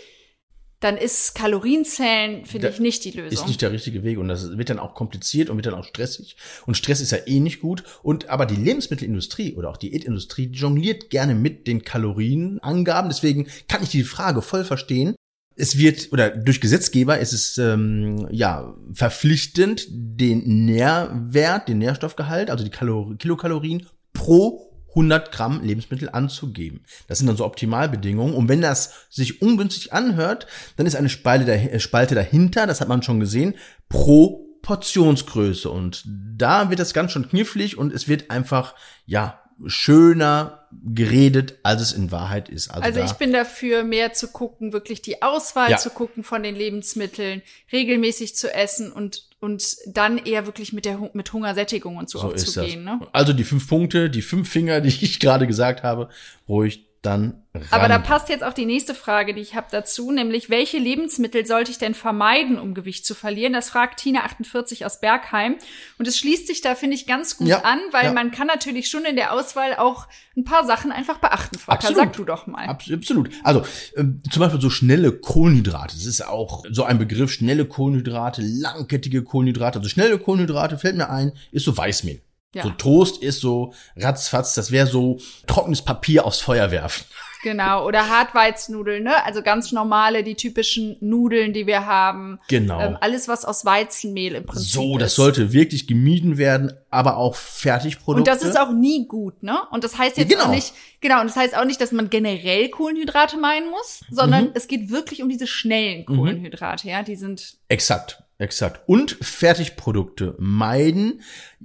dann 0.80 0.99
ist 0.99 1.35
Kalorienzählen, 1.35 2.45
finde 2.45 2.68
ich, 2.68 2.80
nicht 2.80 3.04
die 3.04 3.12
Lösung. 3.12 3.33
Ist 3.33 3.47
nicht 3.47 3.62
der 3.62 3.73
richtige 3.73 4.02
Weg 4.02 4.18
und 4.18 4.28
das 4.28 4.59
wird 4.59 4.68
dann 4.68 4.78
auch 4.78 4.95
kompliziert 4.95 5.49
und 5.49 5.56
wird 5.56 5.66
dann 5.66 5.75
auch 5.75 5.85
stressig. 5.85 6.37
Und 6.66 6.76
Stress 6.76 7.00
ist 7.00 7.12
ja 7.12 7.18
eh 7.26 7.40
nicht 7.40 7.61
gut. 7.61 7.83
Und 8.02 8.28
aber 8.28 8.45
die 8.45 8.56
Lebensmittelindustrie 8.56 9.54
oder 9.54 9.71
auch 9.71 9.78
die 9.78 9.90
Diätindustrie 9.90 10.50
jongliert 10.52 11.11
gerne 11.11 11.35
mit 11.35 11.66
den 11.66 11.83
Kalorienangaben. 11.83 13.09
Deswegen 13.09 13.47
kann 13.68 13.83
ich 13.83 13.88
die 13.88 14.04
Frage 14.04 14.42
voll 14.42 14.64
verstehen. 14.64 15.14
Es 15.54 15.78
wird 15.78 16.12
oder 16.12 16.28
durch 16.28 16.61
Gesetzgeber 16.61 17.18
ist 17.18 17.33
es 17.33 17.56
ähm, 17.56 18.28
ja 18.30 18.75
verpflichtend, 18.92 19.87
den 19.90 20.66
Nährwert, 20.66 21.68
den 21.68 21.78
Nährstoffgehalt, 21.78 22.50
also 22.50 22.62
die 22.62 22.71
Kalor 22.71 23.16
Kilokalorien 23.16 23.87
pro 24.12 24.65
100 24.96 25.30
Gramm 25.30 25.62
Lebensmittel 25.62 26.08
anzugeben. 26.08 26.80
Das 27.06 27.18
sind 27.18 27.26
dann 27.26 27.36
so 27.36 27.44
Optimalbedingungen. 27.44 28.34
Und 28.34 28.48
wenn 28.48 28.62
das 28.62 29.06
sich 29.10 29.42
ungünstig 29.42 29.92
anhört, 29.92 30.46
dann 30.76 30.86
ist 30.86 30.96
eine 30.96 31.10
Spalte, 31.10 31.52
äh, 31.52 32.14
dahinter, 32.14 32.66
das 32.66 32.80
hat 32.80 32.88
man 32.88 33.02
schon 33.02 33.20
gesehen, 33.20 33.54
pro 33.88 34.46
Portionsgröße. 34.62 35.70
Und 35.70 36.02
da 36.06 36.70
wird 36.70 36.80
das 36.80 36.94
ganz 36.94 37.12
schön 37.12 37.28
knifflig 37.28 37.78
und 37.78 37.92
es 37.92 38.08
wird 38.08 38.30
einfach, 38.30 38.74
ja, 39.04 39.40
schöner 39.66 40.66
geredet, 40.92 41.58
als 41.62 41.80
es 41.80 41.92
in 41.92 42.10
Wahrheit 42.12 42.48
ist. 42.48 42.68
Also 42.70 42.98
da- 43.00 43.04
ich 43.06 43.12
bin 43.14 43.32
dafür, 43.32 43.84
mehr 43.84 44.12
zu 44.12 44.28
gucken, 44.28 44.72
wirklich 44.72 45.00
die 45.02 45.22
Auswahl 45.22 45.70
Ja. 45.70 45.78
zu 45.78 45.90
gucken 45.90 46.22
von 46.25 46.42
den 46.42 46.54
Lebensmitteln, 46.54 47.42
regelmäßig 47.72 48.36
zu 48.36 48.52
essen 48.52 48.92
und, 48.92 49.28
und 49.40 49.76
dann 49.86 50.18
eher 50.18 50.46
wirklich 50.46 50.72
mit 50.72 50.84
der 50.84 51.10
mit 51.14 51.32
Hungersättigung 51.32 51.96
und 51.96 52.10
so, 52.10 52.18
so 52.18 52.28
auch 52.28 52.32
ist 52.34 52.48
zu 52.52 52.60
das. 52.60 52.68
gehen. 52.70 52.84
Ne? 52.84 53.00
Also 53.12 53.32
die 53.32 53.44
fünf 53.44 53.66
Punkte, 53.68 54.10
die 54.10 54.22
fünf 54.22 54.50
Finger, 54.50 54.80
die 54.82 54.88
ich 54.88 55.20
gerade 55.20 55.46
gesagt 55.46 55.82
habe, 55.82 56.08
ruhig 56.48 56.84
dann 57.06 57.42
ran. 57.54 57.62
Aber 57.70 57.88
da 57.88 57.98
passt 57.98 58.28
jetzt 58.28 58.44
auch 58.44 58.52
die 58.52 58.66
nächste 58.66 58.94
Frage, 58.94 59.32
die 59.32 59.40
ich 59.40 59.54
habe 59.54 59.68
dazu, 59.70 60.10
nämlich 60.12 60.50
welche 60.50 60.76
Lebensmittel 60.78 61.46
sollte 61.46 61.70
ich 61.70 61.78
denn 61.78 61.94
vermeiden, 61.94 62.58
um 62.58 62.75
Gewicht 62.75 63.06
zu 63.06 63.14
verlieren? 63.14 63.52
Das 63.54 63.70
fragt 63.70 64.00
Tina48 64.00 64.84
aus 64.84 65.00
Bergheim. 65.00 65.56
Und 65.98 66.06
es 66.08 66.18
schließt 66.18 66.46
sich 66.46 66.60
da, 66.60 66.75
finde 66.75 66.96
ich, 66.96 67.06
ganz 67.06 67.36
gut 67.38 67.48
Ja, 67.48 67.60
an, 67.60 67.78
weil 67.92 68.06
ja. 68.06 68.12
man 68.12 68.30
kann 68.30 68.46
natürlich 68.48 68.90
schon 68.90 69.04
in 69.04 69.16
der 69.16 69.32
Auswahl 69.32 69.76
auch 69.76 70.06
ein 70.36 70.44
paar 70.44 70.66
Sachen 70.66 70.92
einfach 70.92 71.18
beachten. 71.18 71.56
Volker, 71.58 71.78
Absolut. 71.78 71.96
sag 71.98 72.12
du 72.14 72.25
doch 72.25 72.46
mal. 72.46 72.66
Abs- 72.66 72.92
Absolut. 72.92 73.30
Also 73.42 73.62
ähm, 73.96 74.20
zum 74.30 74.40
Beispiel 74.40 74.60
so 74.60 74.68
schnelle 74.68 75.12
Kohlenhydrate. 75.12 75.94
Das 75.96 76.04
ist 76.04 76.26
auch 76.26 76.64
so 76.70 76.84
ein 76.84 76.98
Begriff. 76.98 77.30
Schnelle 77.32 77.64
Kohlenhydrate, 77.64 78.42
langkettige 78.42 79.22
Kohlenhydrate. 79.22 79.78
Also 79.78 79.88
schnelle 79.88 80.18
Kohlenhydrate 80.18 80.76
fällt 80.78 80.96
mir 80.96 81.08
ein, 81.08 81.32
ist 81.52 81.64
so 81.64 81.76
Weißmehl. 81.76 82.20
Ja. 82.56 82.62
So 82.64 82.70
Toast 82.70 83.22
ist 83.22 83.40
so 83.40 83.72
ratzfatz. 83.96 84.54
Das 84.54 84.70
wäre 84.70 84.86
so 84.86 85.18
trockenes 85.46 85.82
Papier 85.82 86.25
aufs 86.25 86.40
Feuer 86.40 86.70
werfen. 86.70 87.04
Genau, 87.42 87.86
oder 87.86 88.08
Hartweizennudeln, 88.08 89.04
ne? 89.04 89.25
Also 89.25 89.40
ganz 89.42 89.70
normale, 89.70 90.25
die 90.25 90.34
typischen 90.34 90.96
Nudeln, 91.00 91.52
die 91.52 91.66
wir 91.68 91.86
haben. 91.86 92.40
Genau. 92.48 92.80
Ähm, 92.80 92.96
alles, 93.00 93.28
was 93.28 93.44
aus 93.44 93.64
Weizenmehl 93.64 94.34
im 94.34 94.46
Prinzip 94.46 94.66
so, 94.72 94.98
das 94.98 95.12
ist. 95.12 95.16
sollte 95.16 95.52
wirklich 95.52 95.86
gemieden 95.86 96.38
werden, 96.38 96.72
aber 96.90 97.18
auch 97.18 97.36
Fertigprodukte. 97.36 98.28
Und 98.32 98.36
das 98.42 98.42
ist 98.48 98.58
auch 98.58 98.72
nie 98.72 99.06
gut, 99.06 99.44
ne? 99.44 99.58
Und 99.70 99.84
das 99.84 99.96
heißt 99.96 100.16
jetzt 100.16 100.32
Ja, 100.32 100.38
genau. 100.38 100.48
auch 100.50 100.54
nicht, 100.54 100.72
genau, 101.00 101.20
und 101.20 101.28
das 101.28 101.36
heißt 101.36 101.56
auch 101.56 101.66
nicht, 101.66 101.80
dass 101.80 101.92
man 101.92 102.10
generell 102.10 102.68
Kohlenhydrate 102.70 103.36
meinen 103.36 103.70
muss, 103.70 104.00
sondern 104.10 104.46
Mhm. 104.46 104.50
es 104.54 104.66
geht 104.66 104.90
wirklich 104.90 105.22
um 105.22 105.28
diese 105.28 105.46
schnellen 105.46 106.04
Kohlenhydrate, 106.04 106.88
ja? 106.88 107.02
Die 107.04 107.14
sind, 107.16 107.58
Exakt, 107.68 108.25
exakt. 108.38 108.80
Und 108.88 109.16
Fertigprodukte 109.20 110.34
meiden. 110.38 111.20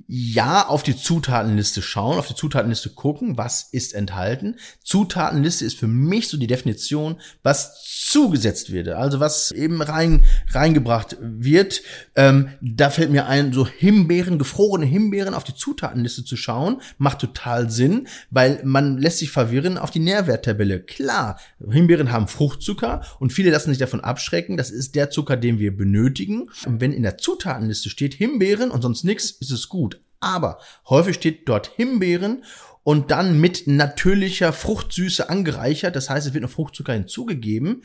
Ja, 0.07 0.67
auf 0.67 0.83
die 0.83 0.95
Zutatenliste 0.95 1.81
schauen, 1.81 2.17
auf 2.17 2.27
die 2.27 2.35
Zutatenliste 2.35 2.89
gucken, 2.89 3.37
was 3.37 3.67
ist 3.71 3.93
enthalten. 3.93 4.55
Zutatenliste 4.83 5.65
ist 5.65 5.77
für 5.77 5.87
mich 5.87 6.29
so 6.29 6.37
die 6.37 6.47
Definition, 6.47 7.19
was 7.43 7.83
zugesetzt 7.83 8.71
wird, 8.71 8.89
also 8.89 9.19
was 9.19 9.51
eben 9.51 9.81
rein 9.81 10.23
reingebracht 10.51 11.17
wird. 11.21 11.81
Ähm, 12.15 12.49
da 12.61 12.89
fällt 12.89 13.11
mir 13.11 13.27
ein, 13.27 13.53
so 13.53 13.67
Himbeeren, 13.67 14.37
gefrorene 14.37 14.85
Himbeeren 14.85 15.33
auf 15.33 15.43
die 15.43 15.55
Zutatenliste 15.55 16.23
zu 16.23 16.35
schauen, 16.35 16.81
macht 16.97 17.19
total 17.19 17.69
Sinn, 17.69 18.07
weil 18.29 18.61
man 18.63 18.97
lässt 18.97 19.19
sich 19.19 19.31
verwirren 19.31 19.77
auf 19.77 19.91
die 19.91 19.99
Nährwerttabelle. 19.99 20.81
Klar, 20.81 21.39
Himbeeren 21.69 22.11
haben 22.11 22.27
Fruchtzucker 22.27 23.01
und 23.19 23.33
viele 23.33 23.51
lassen 23.51 23.69
sich 23.69 23.79
davon 23.79 24.01
abschrecken. 24.01 24.57
Das 24.57 24.71
ist 24.71 24.95
der 24.95 25.09
Zucker, 25.09 25.37
den 25.37 25.59
wir 25.59 25.75
benötigen. 25.75 26.49
Und 26.65 26.81
wenn 26.81 26.93
in 26.93 27.03
der 27.03 27.17
Zutatenliste 27.17 27.89
steht 27.89 28.13
Himbeeren 28.13 28.71
und 28.71 28.81
sonst 28.81 29.03
nichts, 29.03 29.31
ist 29.31 29.51
es 29.51 29.69
gut. 29.69 29.90
Aber 30.21 30.59
häufig 30.87 31.15
steht 31.15 31.49
dort 31.49 31.67
Himbeeren 31.67 32.43
und 32.83 33.11
dann 33.11 33.39
mit 33.39 33.67
natürlicher 33.67 34.53
Fruchtsüße 34.53 35.29
angereichert. 35.29 35.95
Das 35.95 36.09
heißt, 36.09 36.27
es 36.27 36.33
wird 36.33 36.43
noch 36.43 36.49
Fruchtzucker 36.49 36.93
hinzugegeben. 36.93 37.83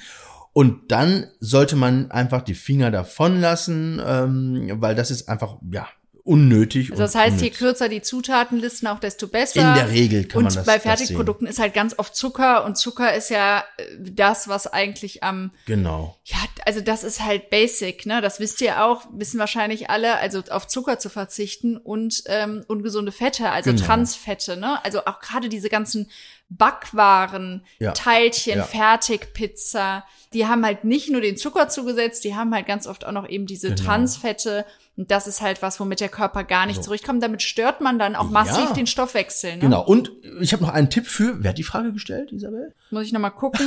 Und 0.52 0.90
dann 0.90 1.26
sollte 1.38 1.76
man 1.76 2.10
einfach 2.10 2.40
die 2.40 2.54
Finger 2.54 2.90
davon 2.90 3.40
lassen, 3.40 4.00
ähm, 4.02 4.70
weil 4.80 4.94
das 4.94 5.10
ist 5.10 5.28
einfach, 5.28 5.56
ja, 5.70 5.86
unnötig. 6.26 6.90
also 6.90 7.02
das 7.04 7.14
und 7.14 7.20
heißt, 7.20 7.36
je 7.40 7.46
unnütz. 7.46 7.58
kürzer 7.58 7.88
die 7.88 8.02
Zutatenlisten, 8.02 8.88
auch 8.88 8.98
desto 8.98 9.28
besser. 9.28 9.60
In 9.60 9.74
der 9.74 9.90
Regel 9.90 10.24
kann 10.24 10.38
und 10.38 10.44
man 10.44 10.54
das 10.54 10.66
bei 10.66 10.74
das 10.74 10.82
Fertigprodukten 10.82 11.46
ist 11.46 11.58
halt 11.58 11.72
ganz 11.72 11.94
oft 11.98 12.14
Zucker 12.16 12.64
und 12.64 12.76
Zucker 12.76 13.14
ist 13.14 13.30
ja 13.30 13.64
äh, 13.78 13.82
das, 13.98 14.48
was 14.48 14.66
eigentlich 14.66 15.22
am 15.22 15.52
Genau. 15.66 16.16
Ja, 16.24 16.38
also 16.64 16.80
das 16.80 17.04
ist 17.04 17.24
halt 17.24 17.48
basic, 17.50 18.06
ne? 18.06 18.20
Das 18.20 18.40
wisst 18.40 18.60
ihr 18.60 18.84
auch, 18.84 19.04
wissen 19.12 19.38
wahrscheinlich 19.38 19.88
alle, 19.88 20.16
also 20.18 20.42
auf 20.50 20.66
Zucker 20.66 20.98
zu 20.98 21.08
verzichten 21.08 21.76
und 21.76 22.24
ähm, 22.26 22.64
ungesunde 22.66 23.12
Fette, 23.12 23.50
also 23.50 23.70
Genau. 23.70 23.84
Transfette, 23.84 24.56
ne? 24.56 24.84
Also 24.84 25.04
auch 25.06 25.20
gerade 25.20 25.48
diese 25.48 25.68
ganzen 25.68 26.10
Backwaren, 26.48 27.64
Ja. 27.78 27.92
Teilchen, 27.92 28.58
Ja. 28.58 28.64
Fertigpizza, 28.64 30.04
die 30.32 30.46
haben 30.46 30.64
halt 30.64 30.84
nicht 30.84 31.10
nur 31.10 31.20
den 31.20 31.36
Zucker 31.36 31.68
zugesetzt, 31.68 32.24
die 32.24 32.34
haben 32.34 32.54
halt 32.54 32.66
ganz 32.66 32.86
oft 32.86 33.04
auch 33.06 33.12
noch 33.12 33.28
eben 33.28 33.46
diese 33.46 33.68
Genau. 33.74 33.82
Transfette. 33.82 34.64
Und 34.96 35.10
das 35.10 35.26
ist 35.26 35.42
halt 35.42 35.60
was, 35.62 35.78
womit 35.78 36.00
der 36.00 36.08
Körper 36.08 36.42
gar 36.44 36.64
nicht 36.66 36.76
So. 36.76 36.82
zurechtkommt. 36.84 37.22
Damit 37.22 37.42
stört 37.42 37.80
man 37.82 37.98
dann 37.98 38.16
auch 38.16 38.30
massiv 38.30 38.68
Ja. 38.68 38.72
den 38.72 38.86
Stoffwechsel. 38.86 39.54
Ne? 39.54 39.58
Genau. 39.58 39.84
Und 39.84 40.10
ich 40.40 40.52
habe 40.54 40.62
noch 40.62 40.70
einen 40.72 40.88
Tipp 40.88 41.06
für, 41.06 41.42
wer 41.42 41.50
hat 41.50 41.58
die 41.58 41.62
Frage 41.64 41.92
gestellt, 41.92 42.32
Isabel? 42.32 42.74
Muss 42.90 43.04
ich 43.04 43.12
nochmal 43.12 43.32
gucken. 43.32 43.66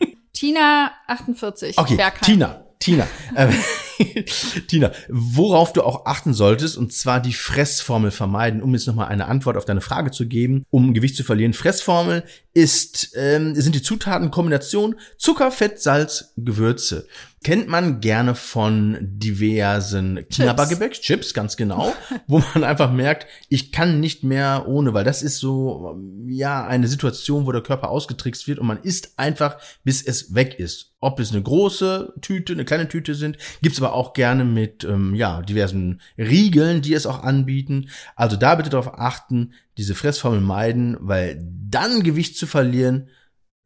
Tina 0.32 0.90
48. 1.06 1.76
Okay, 1.78 1.96
Bergheim. 1.96 2.20
Tina, 2.22 2.64
Tina, 2.80 3.06
ähm, 3.36 3.54
Tina, 4.66 4.90
worauf 5.10 5.74
du 5.74 5.82
auch 5.82 6.06
achten 6.06 6.32
solltest, 6.32 6.78
und 6.78 6.94
zwar 6.94 7.20
die 7.20 7.34
Fressformel 7.34 8.10
vermeiden, 8.10 8.62
um 8.62 8.72
jetzt 8.72 8.86
nochmal 8.86 9.08
eine 9.08 9.26
Antwort 9.26 9.58
auf 9.58 9.66
deine 9.66 9.82
Frage 9.82 10.10
zu 10.12 10.26
geben, 10.26 10.64
um 10.70 10.94
Gewicht 10.94 11.14
zu 11.14 11.22
verlieren. 11.22 11.52
Fressformel 11.52 12.24
ist, 12.54 13.12
ähm, 13.16 13.54
sind 13.54 13.74
die 13.74 13.82
Zutatenkombination 13.82 14.96
Zucker, 15.18 15.52
Fett, 15.52 15.78
Salz, 15.78 16.32
Gewürze. 16.38 17.06
Kennt 17.44 17.68
man 17.68 18.00
gerne 18.00 18.34
von 18.34 18.96
diversen 19.00 20.26
Knabbergebäck, 20.30 20.92
Chips, 20.92 21.34
ganz 21.34 21.58
genau, 21.58 21.94
wo 22.26 22.42
man 22.54 22.64
einfach 22.64 22.90
merkt, 22.90 23.26
ich 23.50 23.72
kann 23.72 24.00
nicht 24.00 24.24
mehr 24.24 24.64
ohne, 24.66 24.94
weil 24.94 25.04
das 25.04 25.22
ist 25.22 25.36
so, 25.36 26.00
ja, 26.26 26.66
eine 26.66 26.88
Situation, 26.88 27.44
wo 27.44 27.52
der 27.52 27.62
Körper 27.62 27.90
ausgetrickst 27.90 28.48
wird 28.48 28.58
und 28.58 28.66
man 28.66 28.82
isst 28.82 29.18
einfach, 29.18 29.58
bis 29.84 30.02
es 30.02 30.34
weg 30.34 30.58
ist. 30.58 30.89
Ob 31.00 31.18
es 31.18 31.32
eine 31.32 31.42
große 31.42 32.14
Tüte, 32.20 32.52
eine 32.52 32.66
kleine 32.66 32.88
Tüte 32.88 33.14
sind, 33.14 33.38
gibt's 33.62 33.80
aber 33.80 33.94
auch 33.94 34.12
gerne 34.12 34.44
mit, 34.44 34.84
ähm, 34.84 35.14
ja, 35.14 35.40
diversen 35.40 36.02
Riegeln, 36.18 36.82
die 36.82 36.92
es 36.92 37.06
auch 37.06 37.22
anbieten. 37.22 37.88
Also 38.16 38.36
da 38.36 38.54
bitte 38.54 38.70
darauf 38.70 38.98
achten, 38.98 39.54
diese 39.78 39.94
Fressformel 39.94 40.40
meiden, 40.40 40.96
weil 41.00 41.42
dann 41.42 42.02
Gewicht 42.02 42.36
zu 42.36 42.46
verlieren, 42.46 43.08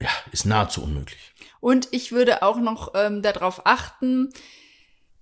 ja, 0.00 0.10
ist 0.30 0.46
nahezu 0.46 0.82
unmöglich. 0.82 1.34
Und 1.60 1.88
ich 1.90 2.12
würde 2.12 2.42
auch 2.42 2.58
noch 2.58 2.92
ähm, 2.94 3.22
darauf 3.22 3.66
achten, 3.66 4.30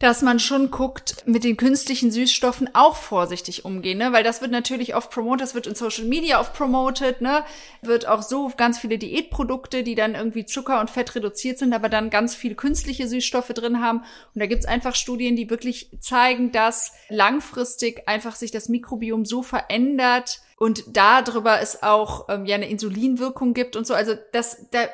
dass 0.02 0.21
man 0.21 0.40
schon 0.40 0.73
guckt, 0.73 1.23
mit 1.26 1.44
den 1.44 1.56
künstlichen 1.56 2.11
Süßstoffen 2.11 2.75
auch 2.75 2.97
vorsichtig 2.97 3.64
umgehen, 3.64 3.99
ne? 3.99 4.12
Weil 4.12 4.25
das 4.25 4.40
wird 4.40 4.50
natürlich 4.50 4.97
oft 4.97 5.12
promotet, 5.12 5.42
das 5.42 5.54
wird 5.54 5.68
in 5.68 5.76
Social 5.76 6.04
Media 6.06 6.40
oft 6.40 6.54
promotet, 6.54 7.21
ne? 7.21 7.44
Wird 7.82 8.09
auch 8.09 8.23
so 8.23 8.50
ganz 8.56 8.80
viele 8.80 8.99
Diätprodukte, 8.99 9.85
die 9.85 9.94
dann 9.94 10.16
irgendwie 10.16 10.44
Zucker 10.44 10.80
und 10.80 10.90
Fett 10.90 11.14
reduziert 11.14 11.59
sind, 11.59 11.73
aber 11.73 11.88
dann 11.88 12.11
ganz 12.11 12.35
viel 12.35 12.56
künstliche 12.56 13.06
Süßstoffe 13.06 13.49
drin 13.54 13.80
haben. 13.80 13.99
Und 14.35 14.40
da 14.40 14.47
gibt's 14.47 14.66
einfach 14.66 14.97
Studien, 14.97 15.37
die 15.37 15.50
wirklich 15.50 15.88
zeigen, 16.00 16.50
dass 16.50 16.92
langfristig 17.09 18.09
einfach 18.09 18.35
sich 18.35 18.50
das 18.50 18.68
Mikrobiom 18.68 19.25
so 19.25 19.44
verändert 19.44 20.40
und 20.62 20.97
darüber 20.97 21.61
es 21.61 21.82
auch 21.82 22.28
ähm, 22.28 22.47
ja 22.47 22.54
eine 22.54 22.68
Insulinwirkung 22.68 23.52
gibt 23.52 23.75
und 23.75 23.85
so. 23.85 23.94
Also 23.94 24.14
das, 24.32 24.68
da 24.71 24.88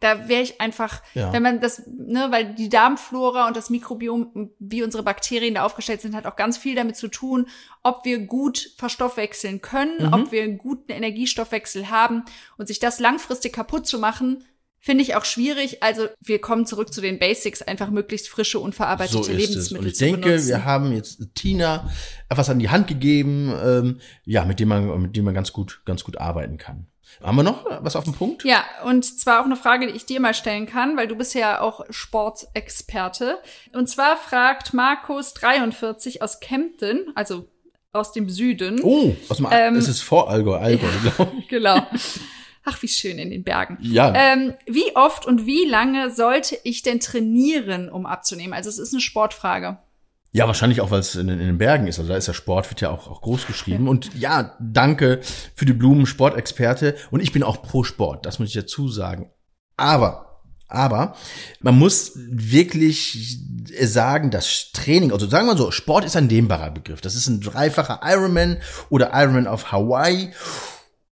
da 0.00 0.28
wäre 0.28 0.42
ich 0.42 0.60
einfach, 0.60 1.02
Ja. 1.14 1.32
wenn 1.32 1.42
man 1.42 1.60
das, 1.60 1.82
ne, 1.86 2.28
weil 2.30 2.54
die 2.54 2.68
Darmflora 2.68 3.46
und 3.48 3.56
das 3.56 3.68
Mikrobiom, 3.70 4.50
wie 4.58 4.82
unsere 4.82 5.02
Bakterien 5.02 5.54
da 5.54 5.64
aufgestellt 5.64 6.00
sind, 6.00 6.14
hat 6.14 6.26
auch 6.26 6.36
ganz 6.36 6.56
viel 6.56 6.74
damit 6.76 6.96
zu 6.96 7.08
tun, 7.08 7.48
ob 7.82 8.04
wir 8.04 8.18
gut 8.26 8.70
verstoffwechseln 8.76 9.60
können, 9.60 10.06
Mhm. 10.06 10.12
ob 10.12 10.32
wir 10.32 10.42
einen 10.44 10.58
guten 10.58 10.92
Energiestoffwechsel 10.92 11.90
haben 11.90 12.24
und 12.58 12.68
sich 12.68 12.78
das 12.78 13.00
langfristig 13.00 13.52
kaputt 13.52 13.86
zu 13.86 13.98
machen, 13.98 14.44
finde 14.82 15.02
ich 15.02 15.14
auch 15.14 15.26
schwierig. 15.26 15.82
Also 15.82 16.06
wir 16.20 16.40
kommen 16.40 16.64
zurück 16.64 16.94
zu 16.94 17.00
den 17.02 17.18
Basics, 17.18 17.60
einfach 17.60 17.90
möglichst 17.90 18.28
frische, 18.30 18.60
unverarbeitete 18.60 19.24
so. 19.24 19.30
Lebensmittel 19.32 19.78
Und 19.78 19.86
ich 19.92 19.98
denke, 19.98 20.20
benutzen. 20.28 20.48
wir 20.48 20.64
haben 20.64 20.92
jetzt 20.92 21.20
Tina 21.34 21.90
etwas 22.30 22.48
an 22.48 22.58
die 22.60 22.70
Hand 22.70 22.86
gegeben, 22.88 23.52
ähm, 23.62 24.00
ja, 24.24 24.44
mit 24.46 24.58
dem 24.60 24.68
man, 24.68 25.02
mit 25.02 25.16
dem 25.16 25.24
man 25.26 25.34
ganz 25.34 25.52
gut, 25.52 25.82
ganz 25.84 26.02
gut 26.04 26.16
arbeiten 26.18 26.56
kann. 26.56 26.86
Haben 27.22 27.36
wir 27.36 27.42
noch 27.42 27.66
was 27.82 27.96
auf 27.96 28.04
dem 28.04 28.14
Punkt? 28.14 28.44
Ja, 28.44 28.64
und 28.84 29.04
zwar 29.04 29.40
auch 29.40 29.44
eine 29.44 29.56
Frage, 29.56 29.86
die 29.86 29.94
ich 29.94 30.06
dir 30.06 30.20
mal 30.20 30.34
stellen 30.34 30.66
kann, 30.66 30.96
weil 30.96 31.08
du 31.08 31.16
bist 31.16 31.34
ja 31.34 31.60
auch 31.60 31.84
Sportexperte. 31.90 33.38
Und 33.72 33.88
zwar 33.88 34.16
fragt 34.16 34.72
Markus 34.72 35.34
43 35.34 36.22
aus 36.22 36.40
Kempten, 36.40 37.12
also 37.14 37.48
aus 37.92 38.12
dem 38.12 38.28
Süden. 38.30 38.80
Oh, 38.82 39.14
aus 39.28 39.38
dem 39.38 39.48
ähm, 39.50 39.76
es 39.76 39.88
ist 39.88 40.02
vor 40.02 40.30
Allgäu, 40.30 40.56
Allgäu, 40.56 40.86
ja, 41.04 41.10
glaube 41.10 41.32
ich. 41.38 41.48
Genau. 41.48 41.86
Ach, 42.64 42.82
wie 42.82 42.88
schön 42.88 43.18
in 43.18 43.30
den 43.30 43.42
Bergen. 43.42 43.78
Ja. 43.80 44.12
Ähm, 44.14 44.54
wie 44.66 44.94
oft 44.94 45.26
und 45.26 45.46
wie 45.46 45.64
lange 45.64 46.10
sollte 46.10 46.58
ich 46.62 46.82
denn 46.82 47.00
trainieren, 47.00 47.88
um 47.88 48.06
abzunehmen? 48.06 48.52
Also 48.52 48.68
es 48.68 48.78
ist 48.78 48.92
eine 48.92 49.00
Sportfrage. 49.00 49.78
Ja, 50.32 50.46
wahrscheinlich 50.46 50.80
auch, 50.80 50.92
weil 50.92 51.00
es 51.00 51.16
in, 51.16 51.28
in, 51.28 51.38
den 51.38 51.58
Bergen 51.58 51.88
ist. 51.88 51.98
Also 51.98 52.10
da 52.10 52.16
ist 52.16 52.28
der 52.28 52.34
Sport, 52.34 52.70
wird 52.70 52.80
ja 52.80 52.90
auch, 52.90 53.10
auch 53.10 53.20
groß 53.20 53.46
geschrieben. 53.46 53.88
Und 53.88 54.14
ja, 54.14 54.56
danke 54.60 55.20
für 55.54 55.64
die 55.64 55.72
Blumen, 55.72 56.06
Sportexperte. 56.06 56.94
Und 57.10 57.20
ich 57.20 57.32
bin 57.32 57.42
auch 57.42 57.62
pro 57.62 57.82
Sport, 57.82 58.26
das 58.26 58.38
muss 58.38 58.48
ich 58.48 58.54
dazu 58.54 58.88
sagen. 58.88 59.30
Aber, 59.76 60.42
aber, 60.68 61.16
man 61.60 61.76
muss 61.76 62.12
wirklich 62.14 63.40
sagen, 63.80 64.30
dass 64.30 64.70
Training, 64.72 65.10
also 65.10 65.26
sagen 65.26 65.48
wir 65.48 65.56
so, 65.56 65.72
Sport 65.72 66.04
ist 66.04 66.16
ein 66.16 66.28
dehnbarer 66.28 66.70
Begriff. 66.70 67.00
Das 67.00 67.16
ist 67.16 67.26
ein 67.26 67.40
dreifacher 67.40 68.00
Ironman 68.04 68.58
oder 68.88 69.10
Ironman 69.12 69.48
auf 69.48 69.72
Hawaii. 69.72 70.32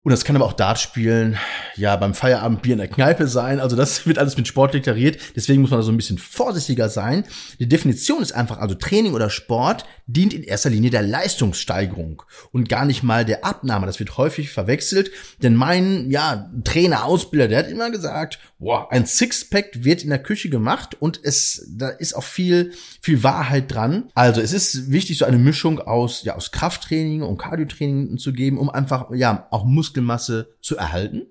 Und 0.07 0.11
das 0.11 0.23
kann 0.23 0.37
aber 0.37 0.45
auch 0.45 0.53
Dart 0.53 0.79
spielen, 0.79 1.37
ja, 1.75 1.93
beim 1.97 2.13
Feierabendbier 2.13 2.71
in 2.71 2.79
der 2.79 2.87
Kneipe 2.87 3.27
sein. 3.27 3.59
Also 3.59 3.75
das 3.75 4.07
wird 4.07 4.17
alles 4.17 4.37
mit 4.37 4.47
Sport 4.47 4.73
deklariert. 4.73 5.17
Deswegen 5.35 5.61
muss 5.61 5.71
man 5.71 5.81
so 5.81 5.91
ein 5.91 5.97
bisschen 5.97 6.17
vorsichtiger 6.17 6.87
sein. 6.87 7.25
Die 7.59 7.67
Definition 7.67 8.21
ist 8.21 8.31
einfach, 8.31 8.59
also 8.59 8.73
Training 8.73 9.15
oder 9.15 9.29
Sport 9.29 9.83
dient 10.05 10.33
in 10.33 10.43
erster 10.43 10.69
Linie 10.69 10.91
der 10.91 11.01
Leistungssteigerung 11.01 12.23
und 12.53 12.69
gar 12.69 12.85
nicht 12.85 13.03
mal 13.03 13.25
der 13.25 13.43
Abnahme. 13.43 13.85
Das 13.85 13.99
wird 13.99 14.17
häufig 14.17 14.49
verwechselt. 14.49 15.11
Denn 15.43 15.55
mein, 15.55 16.09
ja, 16.09 16.49
Trainer, 16.63 17.03
Ausbilder, 17.03 17.49
der 17.49 17.59
hat 17.59 17.67
immer 17.69 17.91
gesagt, 17.91 18.39
boah, 18.59 18.89
ein 18.91 19.05
Sixpack 19.05 19.83
wird 19.83 20.03
in 20.03 20.09
der 20.09 20.23
Küche 20.23 20.49
gemacht 20.49 20.95
und 21.01 21.19
es, 21.21 21.67
da 21.69 21.89
ist 21.89 22.15
auch 22.15 22.23
viel, 22.23 22.71
viel 23.01 23.23
Wahrheit 23.23 23.73
dran. 23.73 24.09
Also 24.15 24.39
es 24.39 24.53
ist 24.53 24.89
wichtig, 24.89 25.17
so 25.17 25.25
eine 25.25 25.37
Mischung 25.37 25.81
aus, 25.81 26.23
ja, 26.23 26.35
aus 26.35 26.53
Krafttraining 26.53 27.23
und 27.23 27.37
Cardiotraining 27.37 28.17
zu 28.17 28.31
geben, 28.31 28.57
um 28.57 28.69
einfach, 28.69 29.11
ja, 29.13 29.47
auch 29.51 29.65
Muskelmasse 30.01 30.55
zu 30.61 30.77
erhalten. 30.77 31.27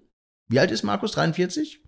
Wie 0.48 0.60
alt 0.60 0.70
ist 0.70 0.82
Markus? 0.82 1.12
43? 1.12 1.80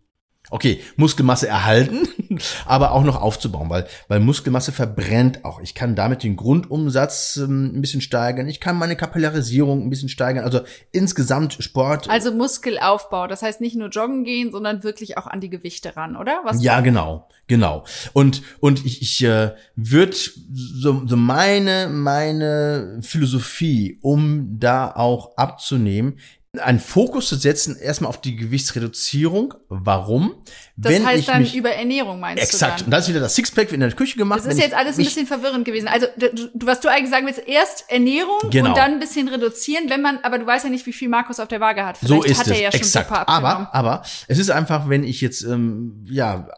Okay, 0.51 0.81
Muskelmasse 0.97 1.47
erhalten, 1.47 2.09
aber 2.65 2.93
auch 2.93 3.05
noch 3.05 3.21
aufzubauen, 3.21 3.69
weil, 3.69 3.87
weil 4.09 4.19
Muskelmasse 4.21 4.73
verbrennt 4.73 5.45
auch. 5.45 5.61
Ich 5.61 5.75
kann 5.75 5.95
damit 5.95 6.23
den 6.23 6.37
Grundumsatz 6.37 7.37
ähm, 7.37 7.73
ein 7.75 7.81
bisschen 7.83 8.01
steigern. 8.01 8.49
Ich 8.49 8.59
kann 8.59 8.79
meine 8.79 8.97
Kapillarisierung 8.97 9.85
ein 9.85 9.91
bisschen 9.91 10.09
steigern. 10.09 10.45
Also 10.45 10.61
insgesamt 10.91 11.59
Sport. 11.63 12.09
Also 12.09 12.33
Muskelaufbau. 12.33 13.27
Das 13.27 13.43
heißt 13.43 13.61
nicht 13.61 13.77
nur 13.77 13.91
joggen 13.91 14.25
gehen, 14.25 14.51
sondern 14.51 14.85
wirklich 14.85 15.19
auch 15.19 15.27
an 15.27 15.43
die 15.43 15.51
Gewichte 15.51 15.97
ran, 15.97 16.17
oder? 16.17 16.41
Was 16.45 16.63
ja, 16.63 16.81
genau, 16.81 17.29
genau. 17.47 17.85
Und, 18.15 18.43
und 18.61 18.87
ich, 18.87 19.03
ich 19.03 19.23
äh, 19.25 19.55
würde 19.77 20.17
so, 20.51 21.03
so 21.07 21.17
meine, 21.17 21.89
meine 21.89 23.01
Philosophie, 23.03 23.99
um 24.01 24.59
da 24.59 24.93
auch 24.93 25.37
abzunehmen, 25.37 26.19
einen 26.57 26.81
Fokus 26.81 27.29
zu 27.29 27.37
setzen, 27.37 27.77
erstmal 27.77 28.09
auf 28.09 28.21
die 28.21 28.35
Gewichtsreduzierung. 28.35 29.55
Warum? 29.69 30.35
Das 30.77 30.93
Wenn 30.93 31.07
heißt 31.07 31.29
dann 31.29 31.45
über 31.45 31.71
Ernährung 31.71 32.21
meinst 32.21 32.43
exakt. 32.43 32.53
du 32.53 32.67
Exakt. 32.67 32.83
Und 32.85 32.91
da 32.91 32.99
ist 32.99 33.09
wieder 33.09 33.21
das 33.21 33.35
Sixpack 33.35 33.71
in 33.73 33.81
der 33.81 33.93
Küche 33.93 34.17
gemacht. 34.17 34.41
Das 34.41 34.47
ist 34.47 34.59
jetzt 34.59 34.75
alles 34.75 34.97
ein 34.97 35.05
bisschen 35.05 35.27
verwirrend 35.27 35.67
gewesen. 35.67 35.89
Also, 35.89 36.07
du, 36.17 36.67
was 36.67 36.81
du 36.81 36.89
eigentlich 36.89 37.11
sagen 37.11 37.27
willst, 37.27 37.47
erst 37.47 37.85
Ernährung 37.89 38.39
genau. 38.51 38.71
und 38.71 38.79
dann 38.79 38.93
ein 38.93 38.99
bisschen 38.99 39.29
reduzieren, 39.29 39.91
wenn 39.91 40.01
man, 40.01 40.19
aber 40.23 40.39
du 40.39 40.47
weißt 40.47 40.65
ja 40.65 40.71
nicht, 40.71 40.87
wie 40.87 40.93
viel 40.95 41.11
Markus 41.11 41.39
auf 41.39 41.49
der 41.49 41.61
Waage 41.61 41.85
hat. 41.85 41.99
Vielleicht 41.99 42.23
so 42.23 42.25
ist 42.25 42.41
hat 42.41 42.49
er 42.49 42.61
ja 42.61 42.69
es. 42.69 42.75
schon 42.75 42.81
exakt. 42.81 43.09
super 43.09 43.29
Aber, 43.29 43.75
aber 43.75 44.03
es 44.27 44.39
ist 44.39 44.51
einfach, 44.51 44.89
wenn 44.89 45.05
ich 45.05 45.21
jetzt, 45.21 45.43
ähm, 45.43 46.03
ja, 46.09 46.49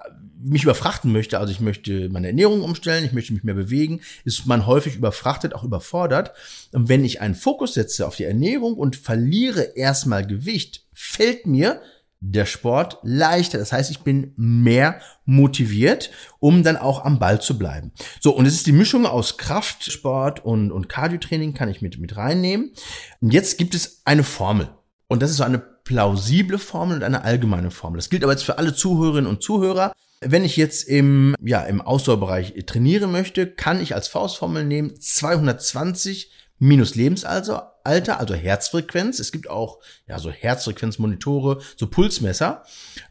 mich 0.43 0.63
überfrachten 0.63 1.13
möchte, 1.13 1.39
also 1.39 1.53
ich 1.53 1.61
möchte 1.61 2.09
meine 2.09 2.29
Ernährung 2.29 2.63
umstellen, 2.63 3.05
ich 3.05 3.13
möchte 3.13 3.33
mich 3.33 3.45
mehr 3.45 3.55
bewegen, 3.55 4.01
ist 4.25 4.47
man 4.47 4.67
häufig 4.67 4.97
überfrachtet, 4.97 5.55
auch 5.55 5.65
überfordert. 5.65 6.33
Und 6.73 6.89
wenn 6.89 7.05
ich 7.05 7.21
einen 7.21 7.35
Fokus 7.35 7.75
setze 7.75 8.07
auf 8.07 8.17
die 8.17 8.25
Ernährung 8.25 8.75
und 8.75 8.97
verliere 8.97 9.63
erstmal 9.63 10.27
Gewicht, 10.27 10.87
fällt 10.93 11.47
mir 11.47 11.81
der 12.21 12.45
Sport 12.45 12.99
leichter. 13.03 13.59
Das 13.59 13.73
heißt, 13.73 13.91
ich 13.91 14.01
bin 14.01 14.33
mehr 14.37 15.01
motiviert, 15.25 16.11
um 16.39 16.63
dann 16.63 16.77
auch 16.77 17.05
am 17.05 17.19
Ball 17.19 17.41
zu 17.41 17.59
bleiben. 17.59 17.93
So, 18.21 18.33
und 18.33 18.47
es 18.47 18.55
ist 18.55 18.67
die 18.67 18.73
Mischung 18.73 19.07
aus 19.07 19.39
Kraftsport 19.39 20.45
und, 20.45 20.71
und 20.71 20.89
Cardiotraining 20.89 21.55
kann 21.55 21.71
ich 21.71 21.81
mit, 21.81 21.99
mit 21.99 22.17
reinnehmen. 22.17 22.73
Und 23.21 23.33
jetzt 23.33 23.57
gibt 23.57 23.75
es 23.75 24.03
eine 24.05 24.23
Formel. 24.23 24.69
Und 25.09 25.23
das 25.23 25.31
ist 25.31 25.39
so 25.39 25.45
eine 25.45 25.59
plausible 25.59 26.59
Formel 26.59 26.99
und 26.99 27.03
eine 27.03 27.25
allgemeine 27.25 27.71
Formel. 27.71 27.99
Das 27.99 28.11
gilt 28.11 28.23
aber 28.23 28.33
jetzt 28.33 28.45
für 28.45 28.59
alle 28.59 28.75
Zuhörerinnen 28.75 29.29
und 29.29 29.43
Zuhörer. 29.43 29.93
Wenn 30.23 30.45
ich 30.45 30.57
jetzt 30.57 30.87
im, 30.87 31.35
ja, 31.43 31.63
im 31.63 31.81
Ausdauerbereich 31.81 32.55
trainieren 32.67 33.11
möchte, 33.11 33.47
kann 33.47 33.81
ich 33.81 33.95
als 33.95 34.09
Faustformel 34.09 34.65
nehmen 34.65 35.01
220 35.01 36.31
minus 36.59 36.95
Lebensalter, 36.95 37.81
also 37.85 38.35
Herzfrequenz. 38.35 39.19
Es 39.19 39.33
gibt 39.33 39.49
auch 39.49 39.79
ja 40.07 40.19
so 40.19 40.31
Herzfrequenzmonitore, 40.31 41.63
so 41.77 41.87
Pulsmesser. 41.87 42.65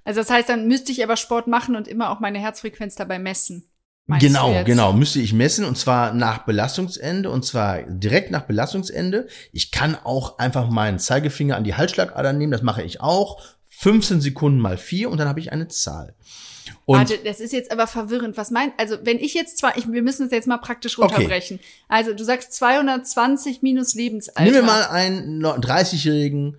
Also 0.04 0.22
das 0.22 0.30
heißt, 0.30 0.50
dann 0.50 0.68
müsste 0.68 0.92
ich 0.92 1.04
aber 1.04 1.18
Sport 1.18 1.48
machen 1.48 1.76
und 1.76 1.88
immer 1.88 2.12
auch 2.12 2.20
meine 2.20 2.40
Herzfrequenz 2.40 2.96
dabei 2.96 3.18
messen. 3.18 3.66
Genau, 4.20 4.64
genau, 4.64 4.92
müsste 4.92 5.20
ich 5.20 5.34
messen 5.34 5.66
und 5.66 5.78
zwar 5.78 6.14
nach 6.14 6.40
Belastungsende 6.40 7.30
und 7.30 7.46
zwar 7.46 7.84
direkt 7.84 8.32
nach 8.32 8.42
Belastungsende. 8.42 9.28
Ich 9.52 9.72
kann 9.72 9.96
auch 9.96 10.40
einfach 10.40 10.70
meinen 10.70 10.98
Zeigefinger 10.98 11.56
an 11.56 11.64
die 11.64 11.76
Halsschlagader 11.76 12.34
nehmen, 12.34 12.52
das 12.52 12.64
mache 12.64 12.82
ich 12.82 13.02
auch. 13.02 13.42
15 13.68 14.20
Sekunden 14.20 14.60
mal 14.60 14.78
4 14.78 15.12
und 15.12 15.20
dann 15.20 15.28
habe 15.28 15.40
ich 15.40 15.52
eine 15.52 15.68
Zahl. 15.68 16.16
Und 16.86 16.98
Warte, 16.98 17.18
das 17.24 17.40
ist 17.40 17.54
jetzt 17.54 17.72
aber 17.72 17.88
verwirrend. 17.88 18.38
Was 18.38 18.52
meint, 18.52 18.74
also 18.78 18.98
wenn 19.04 19.20
ich 19.20 19.34
jetzt 19.34 19.58
zwar, 19.58 19.78
ich, 19.78 19.92
wir 19.92 20.02
müssen 20.02 20.28
es 20.28 20.32
jetzt 20.32 20.48
mal 20.48 20.58
praktisch 20.58 20.98
runterbrechen. 20.98 21.58
Okay. 21.58 21.68
Also 21.88 22.14
du 22.14 22.24
sagst 22.24 22.54
220 22.54 23.62
minus 23.62 23.96
Lebensalter. 23.96 24.44
Nehmen 24.44 24.56
wir 24.56 24.64
mal 24.64 24.84
einen 24.88 25.44
30-jährigen 25.44 26.58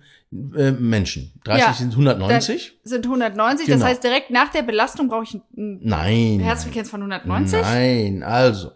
äh, 0.55 0.71
Menschen. 0.71 1.33
30 1.43 1.65
ja, 1.65 1.73
sind 1.73 1.91
190. 1.91 2.79
Sind 2.83 3.05
190. 3.05 3.65
Genau. 3.65 3.79
Das 3.79 3.87
heißt, 3.87 4.03
direkt 4.03 4.29
nach 4.29 4.49
der 4.49 4.61
Belastung 4.61 5.09
brauche 5.09 5.23
ich 5.23 5.37
ein 5.57 6.39
Herzfrequenz 6.41 6.89
von 6.89 7.01
190? 7.01 7.61
Nein, 7.61 8.23
also 8.23 8.71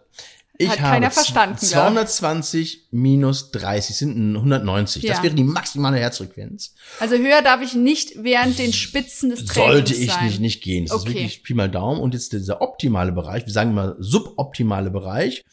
ich 0.58 0.70
Hat 0.70 0.80
habe 0.80 1.10
verstanden, 1.10 1.58
220 1.58 2.88
minus 2.90 3.50
30 3.50 3.96
sind 3.96 4.36
190. 4.36 5.02
Ja. 5.02 5.14
Das 5.14 5.22
wäre 5.22 5.34
die 5.34 5.44
maximale 5.44 5.98
Herzfrequenz. 5.98 6.74
Also 7.00 7.16
höher 7.16 7.42
darf 7.42 7.62
ich 7.62 7.74
nicht 7.74 8.22
während 8.22 8.58
den 8.58 8.72
Spitzen 8.72 9.30
des 9.30 9.44
Trainings 9.44 9.74
Sollte 9.74 9.94
ich 9.94 10.12
sein. 10.12 10.26
nicht, 10.26 10.40
nicht 10.40 10.62
gehen. 10.62 10.86
Das 10.86 11.00
okay. 11.00 11.08
ist 11.08 11.14
wirklich 11.14 11.42
Pi 11.42 11.54
mal 11.54 11.70
Daumen. 11.70 12.00
Und 12.00 12.14
jetzt 12.14 12.32
dieser 12.32 12.60
optimale 12.60 13.12
Bereich, 13.12 13.44
wir 13.46 13.52
sagen 13.52 13.74
mal 13.74 13.96
suboptimale 13.98 14.90
Bereich, 14.90 15.44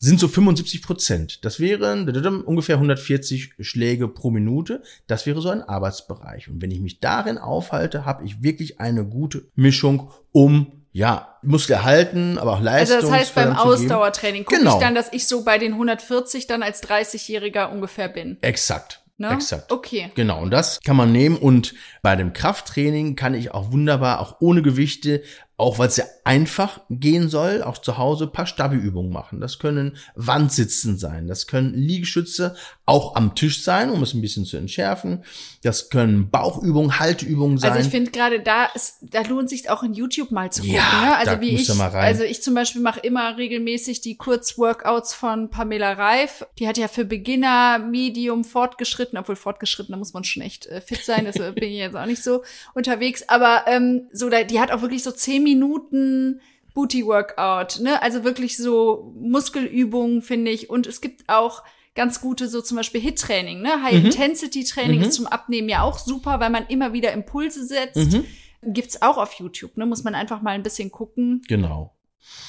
sind 0.00 0.20
so 0.20 0.28
75 0.28 0.82
Prozent. 0.82 1.44
Das 1.44 1.58
wären 1.58 2.08
ungefähr 2.42 2.76
140 2.76 3.54
Schläge 3.60 4.08
pro 4.08 4.30
Minute. 4.30 4.82
Das 5.06 5.26
wäre 5.26 5.40
so 5.40 5.48
ein 5.48 5.62
Arbeitsbereich. 5.62 6.48
Und 6.48 6.62
wenn 6.62 6.70
ich 6.70 6.80
mich 6.80 7.00
darin 7.00 7.38
aufhalte, 7.38 8.04
habe 8.04 8.24
ich 8.24 8.42
wirklich 8.42 8.80
eine 8.80 9.04
gute 9.04 9.48
Mischung, 9.56 10.10
um 10.30 10.77
ja, 10.92 11.38
Muskel 11.42 11.74
erhalten, 11.74 12.38
aber 12.38 12.54
auch 12.54 12.60
Leistung. 12.60 12.96
Also 12.96 13.08
das 13.08 13.18
heißt 13.18 13.34
beim 13.34 13.56
Ausdauertraining 13.56 14.44
gucke 14.44 14.58
genau. 14.58 14.74
ich 14.74 14.80
dann, 14.80 14.94
dass 14.94 15.12
ich 15.12 15.26
so 15.26 15.44
bei 15.44 15.58
den 15.58 15.72
140 15.72 16.46
dann 16.46 16.62
als 16.62 16.82
30-Jähriger 16.82 17.70
ungefähr 17.70 18.08
bin. 18.08 18.38
Exakt. 18.40 19.02
Ne? 19.20 19.32
Exakt. 19.32 19.72
Okay. 19.72 20.12
Genau, 20.14 20.40
und 20.40 20.52
das 20.52 20.80
kann 20.84 20.96
man 20.96 21.10
nehmen. 21.10 21.36
Und 21.36 21.74
bei 22.02 22.14
dem 22.14 22.32
Krafttraining 22.32 23.16
kann 23.16 23.34
ich 23.34 23.52
auch 23.52 23.72
wunderbar, 23.72 24.20
auch 24.20 24.36
ohne 24.40 24.62
Gewichte, 24.62 25.22
auch 25.56 25.80
weil 25.80 25.88
es 25.88 25.96
ja 25.96 26.04
einfach 26.22 26.80
gehen 26.88 27.28
soll, 27.28 27.64
auch 27.64 27.78
zu 27.78 27.98
Hause 27.98 28.28
paar 28.28 28.46
Stabi-Übungen 28.46 29.12
machen. 29.12 29.40
Das 29.40 29.58
können 29.58 29.96
Wandsitzen 30.14 30.98
sein, 30.98 31.26
das 31.26 31.48
können 31.48 31.74
Liegestütze 31.74 32.54
auch 32.88 33.16
am 33.16 33.34
Tisch 33.34 33.62
sein, 33.62 33.90
um 33.90 34.02
es 34.02 34.14
ein 34.14 34.22
bisschen 34.22 34.46
zu 34.46 34.56
entschärfen. 34.56 35.22
Das 35.62 35.90
können 35.90 36.30
Bauchübungen, 36.30 36.98
Halteübungen 36.98 37.58
sein. 37.58 37.72
Also 37.72 37.84
ich 37.84 37.90
finde 37.90 38.10
gerade 38.10 38.40
da 38.40 38.64
ist, 38.64 38.96
da 39.02 39.20
lohnt 39.22 39.50
sich 39.50 39.68
auch 39.68 39.82
in 39.82 39.92
YouTube 39.92 40.30
mal 40.30 40.50
zu 40.50 40.62
gucken. 40.62 40.76
Ja, 40.76 41.02
ne? 41.02 41.16
Also 41.16 41.40
wie 41.42 41.50
ich, 41.50 41.70
also 41.70 42.24
ich 42.24 42.42
zum 42.42 42.54
Beispiel 42.54 42.80
mache 42.80 43.00
immer 43.00 43.36
regelmäßig 43.36 44.00
die 44.00 44.16
Kurzworkouts 44.16 45.12
von 45.12 45.50
Pamela 45.50 45.92
Reif. 45.92 46.46
Die 46.58 46.66
hat 46.66 46.78
ja 46.78 46.88
für 46.88 47.04
Beginner, 47.04 47.78
Medium, 47.78 48.42
Fortgeschritten, 48.42 49.18
obwohl 49.18 49.36
Fortgeschritten, 49.36 49.92
da 49.92 49.98
muss 49.98 50.14
man 50.14 50.24
schon 50.24 50.42
echt 50.42 50.66
äh, 50.66 50.80
fit 50.80 51.04
sein. 51.04 51.26
Das 51.26 51.36
bin 51.36 51.64
ich 51.64 51.76
jetzt 51.76 51.96
auch 51.96 52.06
nicht 52.06 52.24
so 52.24 52.42
unterwegs. 52.74 53.28
Aber 53.28 53.64
ähm, 53.66 54.08
so, 54.12 54.30
da, 54.30 54.44
die 54.44 54.60
hat 54.60 54.72
auch 54.72 54.80
wirklich 54.80 55.02
so 55.02 55.10
zehn 55.10 55.42
Minuten 55.42 56.40
Booty 56.72 57.04
Workout, 57.04 57.80
ne? 57.80 58.00
Also 58.00 58.24
wirklich 58.24 58.56
so 58.56 59.12
Muskelübungen, 59.20 60.22
finde 60.22 60.52
ich. 60.52 60.70
Und 60.70 60.86
es 60.86 61.02
gibt 61.02 61.28
auch 61.28 61.62
ganz 61.94 62.20
gute, 62.20 62.48
so 62.48 62.62
zum 62.62 62.76
Beispiel 62.76 63.00
Hit-Training, 63.00 63.60
ne? 63.60 63.82
High-Intensity-Training 63.82 65.00
mhm. 65.00 65.06
ist 65.06 65.14
zum 65.14 65.26
Abnehmen 65.26 65.68
ja 65.68 65.82
auch 65.82 65.98
super, 65.98 66.40
weil 66.40 66.50
man 66.50 66.66
immer 66.68 66.92
wieder 66.92 67.12
Impulse 67.12 67.66
setzt. 67.66 68.12
Mhm. 68.12 68.24
Gibt's 68.62 69.02
auch 69.02 69.18
auf 69.18 69.34
YouTube, 69.34 69.76
ne? 69.76 69.86
Muss 69.86 70.04
man 70.04 70.14
einfach 70.14 70.42
mal 70.42 70.52
ein 70.52 70.62
bisschen 70.62 70.90
gucken. 70.90 71.42
Genau. 71.48 71.94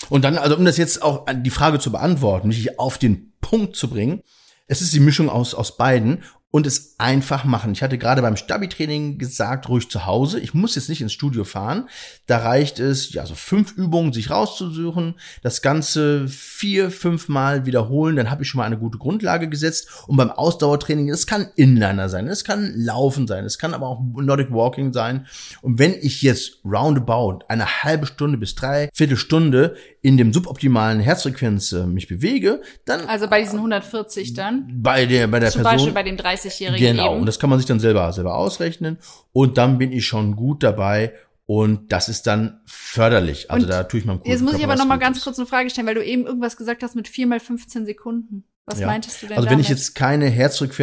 Und 0.09 0.23
dann, 0.23 0.37
also 0.37 0.57
um 0.57 0.65
das 0.65 0.77
jetzt 0.77 1.01
auch 1.01 1.25
die 1.31 1.49
Frage 1.49 1.79
zu 1.79 1.91
beantworten, 1.91 2.47
mich 2.49 2.79
auf 2.79 2.97
den 2.97 3.33
Punkt 3.41 3.75
zu 3.75 3.89
bringen, 3.89 4.21
es 4.67 4.81
ist 4.81 4.93
die 4.93 4.99
Mischung 4.99 5.29
aus, 5.29 5.55
aus 5.55 5.77
beiden. 5.77 6.23
Und 6.51 6.65
es 6.65 6.95
einfach 6.97 7.43
machen. 7.43 7.73
Ich 7.73 7.83
hatte 7.83 7.99
gerade 7.99 8.23
beim 8.23 8.35
Stabi-Training 8.35 9.19
gesagt, 9.19 9.69
ruhig 9.69 9.89
zu 9.89 10.07
Hause. 10.07 10.39
Ich 10.39 10.55
muss 10.55 10.75
jetzt 10.75 10.89
nicht 10.89 11.01
ins 11.01 11.13
Studio 11.13 11.43
fahren. 11.43 11.87
Da 12.25 12.39
reicht 12.39 12.79
es, 12.79 13.13
ja, 13.13 13.25
so 13.25 13.35
fünf 13.35 13.73
Übungen 13.77 14.13
sich 14.13 14.31
rauszusuchen, 14.31 15.15
das 15.43 15.61
Ganze 15.61 16.27
vier, 16.27 16.89
fünf 16.89 17.29
Mal 17.29 17.67
wiederholen, 17.67 18.15
dann 18.15 18.31
habe 18.31 18.41
ich 18.43 18.49
schon 18.49 18.57
mal 18.57 18.65
eine 18.65 18.79
gute 18.79 18.97
Grundlage 18.97 19.47
gesetzt. 19.47 19.89
Und 20.07 20.17
beim 20.17 20.31
Ausdauertraining, 20.31 21.09
es 21.09 21.27
kann 21.27 21.47
Inliner 21.55 22.09
sein, 22.09 22.27
es 22.27 22.43
kann 22.43 22.73
Laufen 22.75 23.27
sein, 23.27 23.45
es 23.45 23.59
kann 23.59 23.75
aber 23.75 23.87
auch 23.87 24.01
Nordic 24.01 24.51
Walking 24.51 24.91
sein. 24.91 25.27
Und 25.61 25.77
wenn 25.77 25.93
ich 25.93 26.23
jetzt 26.23 26.59
roundabout 26.65 27.45
eine 27.47 27.83
halbe 27.83 28.07
Stunde 28.07 28.39
bis 28.39 28.55
drei 28.55 28.89
Viertelstunde 28.93 29.75
in 30.01 30.17
dem 30.17 30.33
suboptimalen 30.33 30.99
Herzfrequenz 30.99 31.73
äh, 31.73 31.85
mich 31.85 32.07
bewege, 32.07 32.61
dann 32.85 33.01
Also 33.07 33.27
bei 33.27 33.41
diesen 33.41 33.57
140 33.57 34.33
dann? 34.33 34.67
bei 34.81 35.05
der 35.05 35.27
bei 35.27 35.39
der 35.39 35.51
Zum 35.51 35.61
Person 35.61 35.77
Beispiel 35.77 35.93
bei 35.93 36.03
dem 36.03 36.17
30-Jährigen 36.47 36.79
Genau, 36.97 37.11
eben. 37.11 37.21
und 37.21 37.25
das 37.25 37.39
kann 37.39 37.49
man 37.49 37.59
sich 37.59 37.65
dann 37.67 37.79
selber, 37.79 38.11
selber 38.13 38.35
ausrechnen. 38.35 38.97
Und 39.33 39.57
dann 39.57 39.77
bin 39.77 39.91
ich 39.91 40.05
schon 40.05 40.35
gut 40.35 40.63
dabei. 40.63 41.13
Und 41.45 41.91
das 41.91 42.09
ist 42.09 42.27
dann 42.27 42.61
förderlich. 42.67 43.49
Also 43.49 43.65
Und 43.65 43.71
da 43.71 43.81
tue 43.83 43.99
ich 43.99 44.05
meinem 44.05 44.21
Jetzt 44.23 44.41
muss 44.43 44.53
ich 44.53 44.63
aber 44.63 44.75
noch 44.75 44.85
mal 44.85 44.97
Gutes. 44.97 45.07
ganz 45.07 45.23
kurz 45.23 45.39
eine 45.39 45.47
Frage 45.47 45.71
stellen, 45.71 45.87
weil 45.87 45.95
du 45.95 46.05
eben 46.05 46.27
irgendwas 46.27 46.57
gesagt 46.57 46.83
hast 46.83 46.95
mit 46.95 47.07
4 47.07 47.25
mal 47.25 47.39
15 47.39 47.87
Sekunden. 47.87 48.43
Was 48.67 48.79
Ja. 48.79 48.85
meintest 48.85 49.23
du 49.23 49.25
denn 49.27 49.35
Also 49.37 49.45
damit? 49.47 49.57
wenn 49.57 49.63
ich 49.63 49.69
jetzt 49.69 49.95
keine 49.95 50.27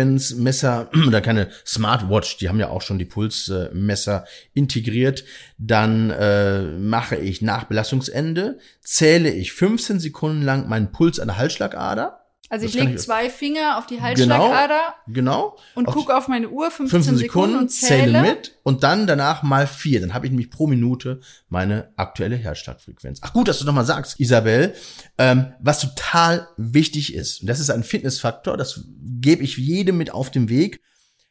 Herzfrequenzmesser 0.00 0.90
oder 1.06 1.20
keine 1.20 1.50
Smartwatch, 1.64 2.38
die 2.38 2.48
haben 2.48 2.58
ja 2.58 2.68
auch 2.68 2.82
schon 2.82 2.98
die 2.98 3.04
Pulsmesser 3.04 4.24
integriert, 4.54 5.24
dann 5.58 6.10
äh, 6.10 6.62
mache 6.62 7.14
ich 7.16 7.42
nach 7.42 7.64
Belastungsende, 7.64 8.58
zähle 8.82 9.30
ich 9.30 9.52
15 9.52 10.00
Sekunden 10.00 10.42
lang 10.42 10.68
meinen 10.68 10.90
Puls 10.92 11.20
an 11.20 11.28
der 11.28 11.36
Halsschlagader. 11.38 12.25
Also 12.48 12.66
ich 12.66 12.72
das 12.72 12.82
lege 12.82 12.96
zwei 12.96 13.28
Finger 13.30 13.78
auf 13.78 13.86
die 13.86 13.96
Genau, 13.96 14.04
Halsschlagader 14.04 14.94
genau. 15.08 15.56
und 15.74 15.86
gucke 15.86 16.16
auf 16.16 16.28
meine 16.28 16.48
Uhr 16.48 16.70
15, 16.70 16.88
15 17.02 17.16
Sekunden 17.16 17.56
und 17.56 17.68
zähle 17.70 18.12
zähle. 18.12 18.22
mit 18.22 18.58
und 18.62 18.82
dann 18.82 19.06
danach 19.06 19.42
mal 19.42 19.66
vier. 19.66 20.00
Dann 20.00 20.14
habe 20.14 20.26
ich 20.26 20.30
nämlich 20.30 20.50
pro 20.50 20.66
Minute 20.66 21.20
meine 21.48 21.92
aktuelle 21.96 22.36
Herzschlagfrequenz. 22.36 23.20
Ach 23.22 23.32
gut, 23.32 23.48
dass 23.48 23.58
du 23.58 23.64
nochmal 23.64 23.84
sagst, 23.84 24.20
Isabel, 24.20 24.74
ähm, 25.18 25.52
was 25.60 25.80
total 25.80 26.48
wichtig 26.56 27.14
ist. 27.14 27.40
Und 27.40 27.48
das 27.48 27.60
ist 27.60 27.70
ein 27.70 27.82
Fitnessfaktor, 27.82 28.56
das 28.56 28.84
gebe 29.02 29.42
ich 29.42 29.56
jedem 29.56 29.98
mit 29.98 30.12
auf 30.12 30.30
den 30.30 30.48
Weg. 30.48 30.80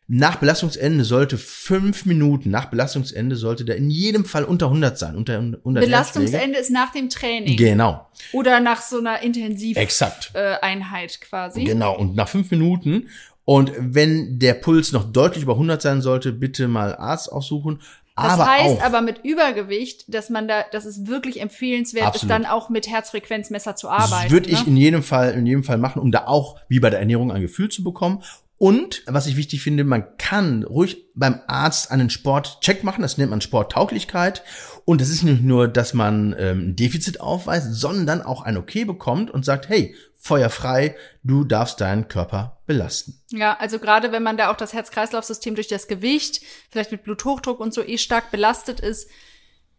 Nach 0.07 0.35
Belastungsende 0.35 1.03
sollte 1.03 1.37
fünf 1.37 2.05
Minuten, 2.05 2.51
nach 2.51 2.65
Belastungsende 2.65 3.35
sollte 3.35 3.65
der 3.65 3.77
in 3.77 3.89
jedem 3.89 4.23
Fall 4.23 4.43
unter 4.43 4.67
100 4.67 4.99
sein, 4.99 5.15
unter 5.15 5.33
100 5.39 5.63
Herzschläge. 5.65 5.85
Belastungsende 5.87 6.59
ist 6.59 6.69
nach 6.69 6.91
dem 6.91 7.09
Training. 7.09 7.57
Genau, 7.57 8.07
Oder 8.31 8.59
nach 8.59 8.81
so 8.81 8.99
einer 8.99 9.23
Intensiveinheit 9.23 10.31
äh, 10.35 10.57
Einheit 10.61 11.21
quasi. 11.21 11.63
Genau, 11.63 11.97
und 11.97 12.15
nach 12.15 12.29
fünf 12.29 12.51
Minuten. 12.51 13.09
Und 13.45 13.71
wenn 13.77 14.37
der 14.37 14.55
Puls 14.55 14.91
noch 14.91 15.11
deutlich 15.11 15.43
über 15.43 15.53
100 15.53 15.81
sein 15.81 16.01
sollte, 16.01 16.31
bitte 16.33 16.67
mal 16.67 16.95
Arzt 16.95 17.31
aufsuchen. 17.31 17.81
Das 18.15 18.33
aber 18.33 18.45
heißt 18.45 18.77
auch, 18.77 18.81
aber 18.81 19.01
mit 19.01 19.25
Übergewicht, 19.25 20.05
dass 20.13 20.29
man 20.29 20.47
da, 20.47 20.63
dass 20.71 20.85
es 20.85 21.05
wirklich 21.05 21.41
empfehlenswert 21.41 22.07
Absolut. 22.07 22.23
ist, 22.23 22.29
dann 22.29 22.45
auch 22.45 22.69
mit 22.69 22.87
Herzfrequenzmesser 22.87 23.75
zu 23.75 23.89
arbeiten. 23.89 24.31
würde 24.31 24.49
ich 24.49 24.61
ne? 24.61 24.67
in 24.67 24.77
jedem 24.77 25.03
Fall, 25.03 25.33
in 25.33 25.45
jedem 25.45 25.63
Fall 25.65 25.77
machen, 25.77 26.01
um 26.01 26.11
da 26.11 26.25
auch, 26.25 26.57
wie 26.69 26.79
bei 26.79 26.89
der 26.89 26.99
Ernährung, 26.99 27.31
ein 27.31 27.41
Gefühl 27.41 27.69
zu 27.69 27.83
bekommen. 27.83 28.23
Und 28.57 29.03
was 29.05 29.27
ich 29.27 29.35
wichtig 29.35 29.61
finde, 29.61 29.83
man 29.83 30.17
kann 30.17 30.63
ruhig 30.63 31.05
beim 31.13 31.41
Arzt 31.47 31.91
einen 31.91 32.09
Sportcheck 32.09 32.83
machen, 32.83 33.01
das 33.01 33.17
nennt 33.17 33.31
man 33.31 33.41
Sporttauglichkeit. 33.41 34.43
Und 34.85 35.01
das 35.01 35.09
ist 35.09 35.23
nicht 35.23 35.43
nur, 35.43 35.67
dass 35.67 35.93
man 35.93 36.35
ähm, 36.37 36.69
ein 36.69 36.75
Defizit 36.75 37.19
aufweist, 37.19 37.73
sondern 37.73 38.21
auch 38.21 38.43
ein 38.43 38.55
Okay 38.55 38.85
bekommt 38.85 39.29
und 39.29 39.43
sagt, 39.43 39.67
hey, 39.67 39.95
feuerfrei, 40.17 40.95
du 41.23 41.43
darfst 41.43 41.81
deinen 41.81 42.07
Körper 42.07 42.61
belasten. 42.65 43.21
Ja, 43.29 43.57
also 43.59 43.77
gerade 43.77 44.11
wenn 44.11 44.23
man 44.23 44.37
da 44.37 44.51
auch 44.51 44.57
das 44.57 44.73
Herz-Kreislauf-System 44.73 45.55
durch 45.55 45.67
das 45.67 45.87
Gewicht, 45.87 46.41
vielleicht 46.69 46.91
mit 46.91 47.03
Bluthochdruck 47.03 47.59
und 47.59 47.73
so 47.73 47.83
eh 47.83 47.97
stark 47.97 48.31
belastet 48.31 48.79
ist, 48.79 49.09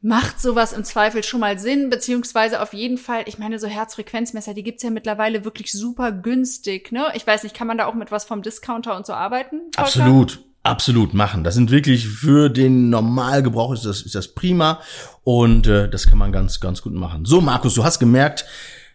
macht 0.01 0.41
sowas 0.41 0.73
im 0.73 0.85
Zweifel 0.85 1.25
schon 1.25 1.41
mal 1.41 1.59
Sinn, 1.59 1.91
beziehungsweise 1.91 2.61
auf 2.61 2.75
jeden 2.75 2.99
Fall, 2.99 3.25
ich 3.27 3.39
meine, 3.39 3.59
so 3.59 3.67
Herzfrequenzmesser, 3.67 4.55
die 4.55 4.63
gibt's 4.63 4.83
ja 4.83 4.91
mittlerweile 4.91 5.45
wirklich 5.45 5.73
super 5.73 6.13
günstig, 6.13 6.93
ne? 6.93 7.07
Ich 7.15 7.27
weiß 7.27 7.43
nicht, 7.43 7.55
kann 7.55 7.67
man 7.67 7.79
da 7.79 7.87
auch 7.87 7.95
mit 7.95 8.13
was 8.13 8.25
vom 8.25 8.43
Discounter 8.43 8.97
und 8.97 9.07
so 9.07 9.15
arbeiten? 9.15 9.61
Volker? 9.75 9.83
Absolut, 9.83 10.41
absolut 10.63 11.15
machen. 11.15 11.45
Das 11.45 11.55
sind 11.55 11.71
wirklich 11.71 12.09
für 12.09 12.51
den 12.51 12.91
Normalgebrauch 12.91 13.73
ist 13.73 13.85
das, 13.85 14.03
ist 14.03 14.15
das 14.15 14.29
prima 14.29 14.81
und 15.25 15.67
äh, 15.67 15.89
das 15.89 16.07
kann 16.07 16.19
man 16.19 16.31
ganz, 16.31 16.61
ganz 16.61 16.83
gut 16.83 16.93
machen. 16.95 17.25
So, 17.25 17.41
Markus, 17.41 17.75
du 17.75 17.85
hast 17.85 17.99
gemerkt, 17.99 18.45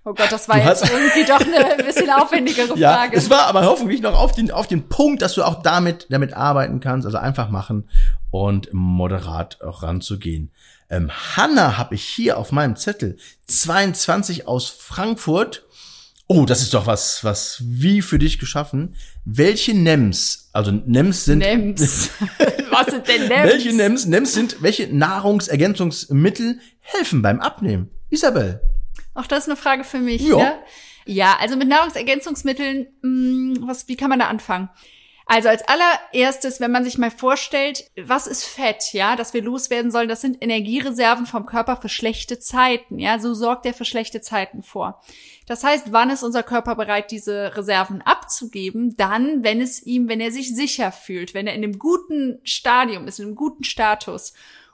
Oh 0.04 0.16
Gott, 0.16 0.32
das 0.32 0.50
war 0.50 0.58
Du 0.58 0.64
jetzt 0.64 0.90
irgendwie 0.90 1.26
doch 1.26 1.40
eine 1.40 1.84
bisschen 1.84 2.10
aufwendigere 2.10 2.76
ja, 2.76 2.94
Frage. 2.94 3.16
es 3.16 3.30
war 3.30 3.46
aber 3.46 3.66
hoffentlich 3.66 4.02
noch 4.02 4.20
auf 4.20 4.32
den, 4.32 4.50
auf 4.50 4.66
den 4.66 4.90
Punkt, 4.90 5.22
dass 5.22 5.36
du 5.36 5.44
auch 5.44 5.62
damit, 5.62 6.08
damit 6.10 6.34
arbeiten 6.34 6.80
kannst. 6.80 7.06
Also 7.06 7.20
einfach 7.20 7.50
machen 7.50 7.88
und 8.32 8.74
moderat 8.74 9.62
auch 9.62 9.84
ranzugehen. 9.84 10.52
Ähm, 10.92 11.10
Hanna 11.10 11.78
habe 11.78 11.96
ich 11.96 12.04
hier 12.04 12.38
auf 12.38 12.52
meinem 12.52 12.76
Zettel 12.76 13.18
22 13.48 14.46
aus 14.46 14.70
Frankfurt. 14.70 15.66
Oh, 16.28 16.46
das 16.46 16.62
ist 16.62 16.74
doch 16.74 16.86
was, 16.86 17.24
was 17.24 17.64
wie 17.66 18.02
für 18.02 18.20
dich 18.20 18.40
geschaffen. 18.40 18.96
Welche 19.24 19.74
NEMs, 19.74 20.50
also 20.52 20.72
NEMs 20.72 21.26
sind 21.26 21.40
Nems. 21.40 22.10
was 22.72 22.88
sind 22.88 23.08
denn 23.08 23.30
Nems? 23.30 23.52
Welche 23.52 23.74
NEMs, 23.74 24.06
NEMs 24.06 24.34
sind, 24.34 24.62
welche 24.62 24.94
Nahrungsergänzungsmittel 24.94 26.60
helfen 26.82 27.22
beim 27.22 27.40
Abnehmen? 27.40 27.90
Isabel. 28.10 28.62
Auch 29.14 29.28
das 29.28 29.44
ist 29.44 29.50
eine 29.50 29.58
Frage 29.58 29.86
für 29.86 30.00
mich. 30.00 30.22
Ja. 30.22 30.38
Ne? 30.38 30.60
Ja, 31.06 31.38
also 31.40 31.56
mit 31.56 31.70
Nahrungsergänzungsmitteln, 31.70 32.88
mh, 33.02 33.68
was, 33.68 33.88
wie 33.88 33.96
kann 33.96 34.10
man 34.10 34.20
da 34.20 34.28
anfangen? 34.28 34.70
Also 35.34 35.48
als 35.48 35.64
allererstes, 35.66 36.60
wenn 36.60 36.74
man 36.74 36.84
sich 36.84 36.98
mal 36.98 37.10
vorstellt, 37.10 37.90
was 37.96 38.28
ist 38.28 38.44
Fett, 38.44 38.92
ja, 38.92 39.16
dass 39.16 39.34
wir 39.34 39.42
loswerden 39.42 39.90
sollen, 39.90 40.10
das 40.10 40.20
sind 40.20 40.44
Energiereserven 40.44 41.26
vom 41.26 41.46
Körper 41.46 41.78
für 41.78 41.88
schlechte 41.88 42.38
Zeiten, 42.38 43.00
ja, 43.00 43.18
so 43.18 43.34
sorgt 43.34 43.66
er 43.66 43.74
für 43.74 43.86
schlechte 43.86 44.20
Zeiten 44.20 44.62
vor. 44.62 45.02
Das 45.48 45.64
heißt, 45.64 45.94
wann 45.94 46.10
ist 46.10 46.24
unser 46.24 46.44
Körper 46.44 46.76
bereit, 46.76 47.12
diese 47.12 47.56
Reserven 47.56 48.02
abzugeben? 48.02 48.98
Dann, 48.98 49.42
wenn 49.42 49.62
es 49.62 49.82
ihm, 49.82 50.10
wenn 50.10 50.20
er 50.20 50.34
sich 50.34 50.54
sicher 50.54 50.92
fühlt, 50.92 51.34
wenn 51.34 51.48
er 51.48 51.54
in 51.54 51.64
einem 51.64 51.80
guten 51.80 52.42
Stadium 52.44 53.08
ist, 53.08 53.20
in 53.20 53.28
einem 53.28 53.36
guten 53.36 53.64
Status. 53.64 54.34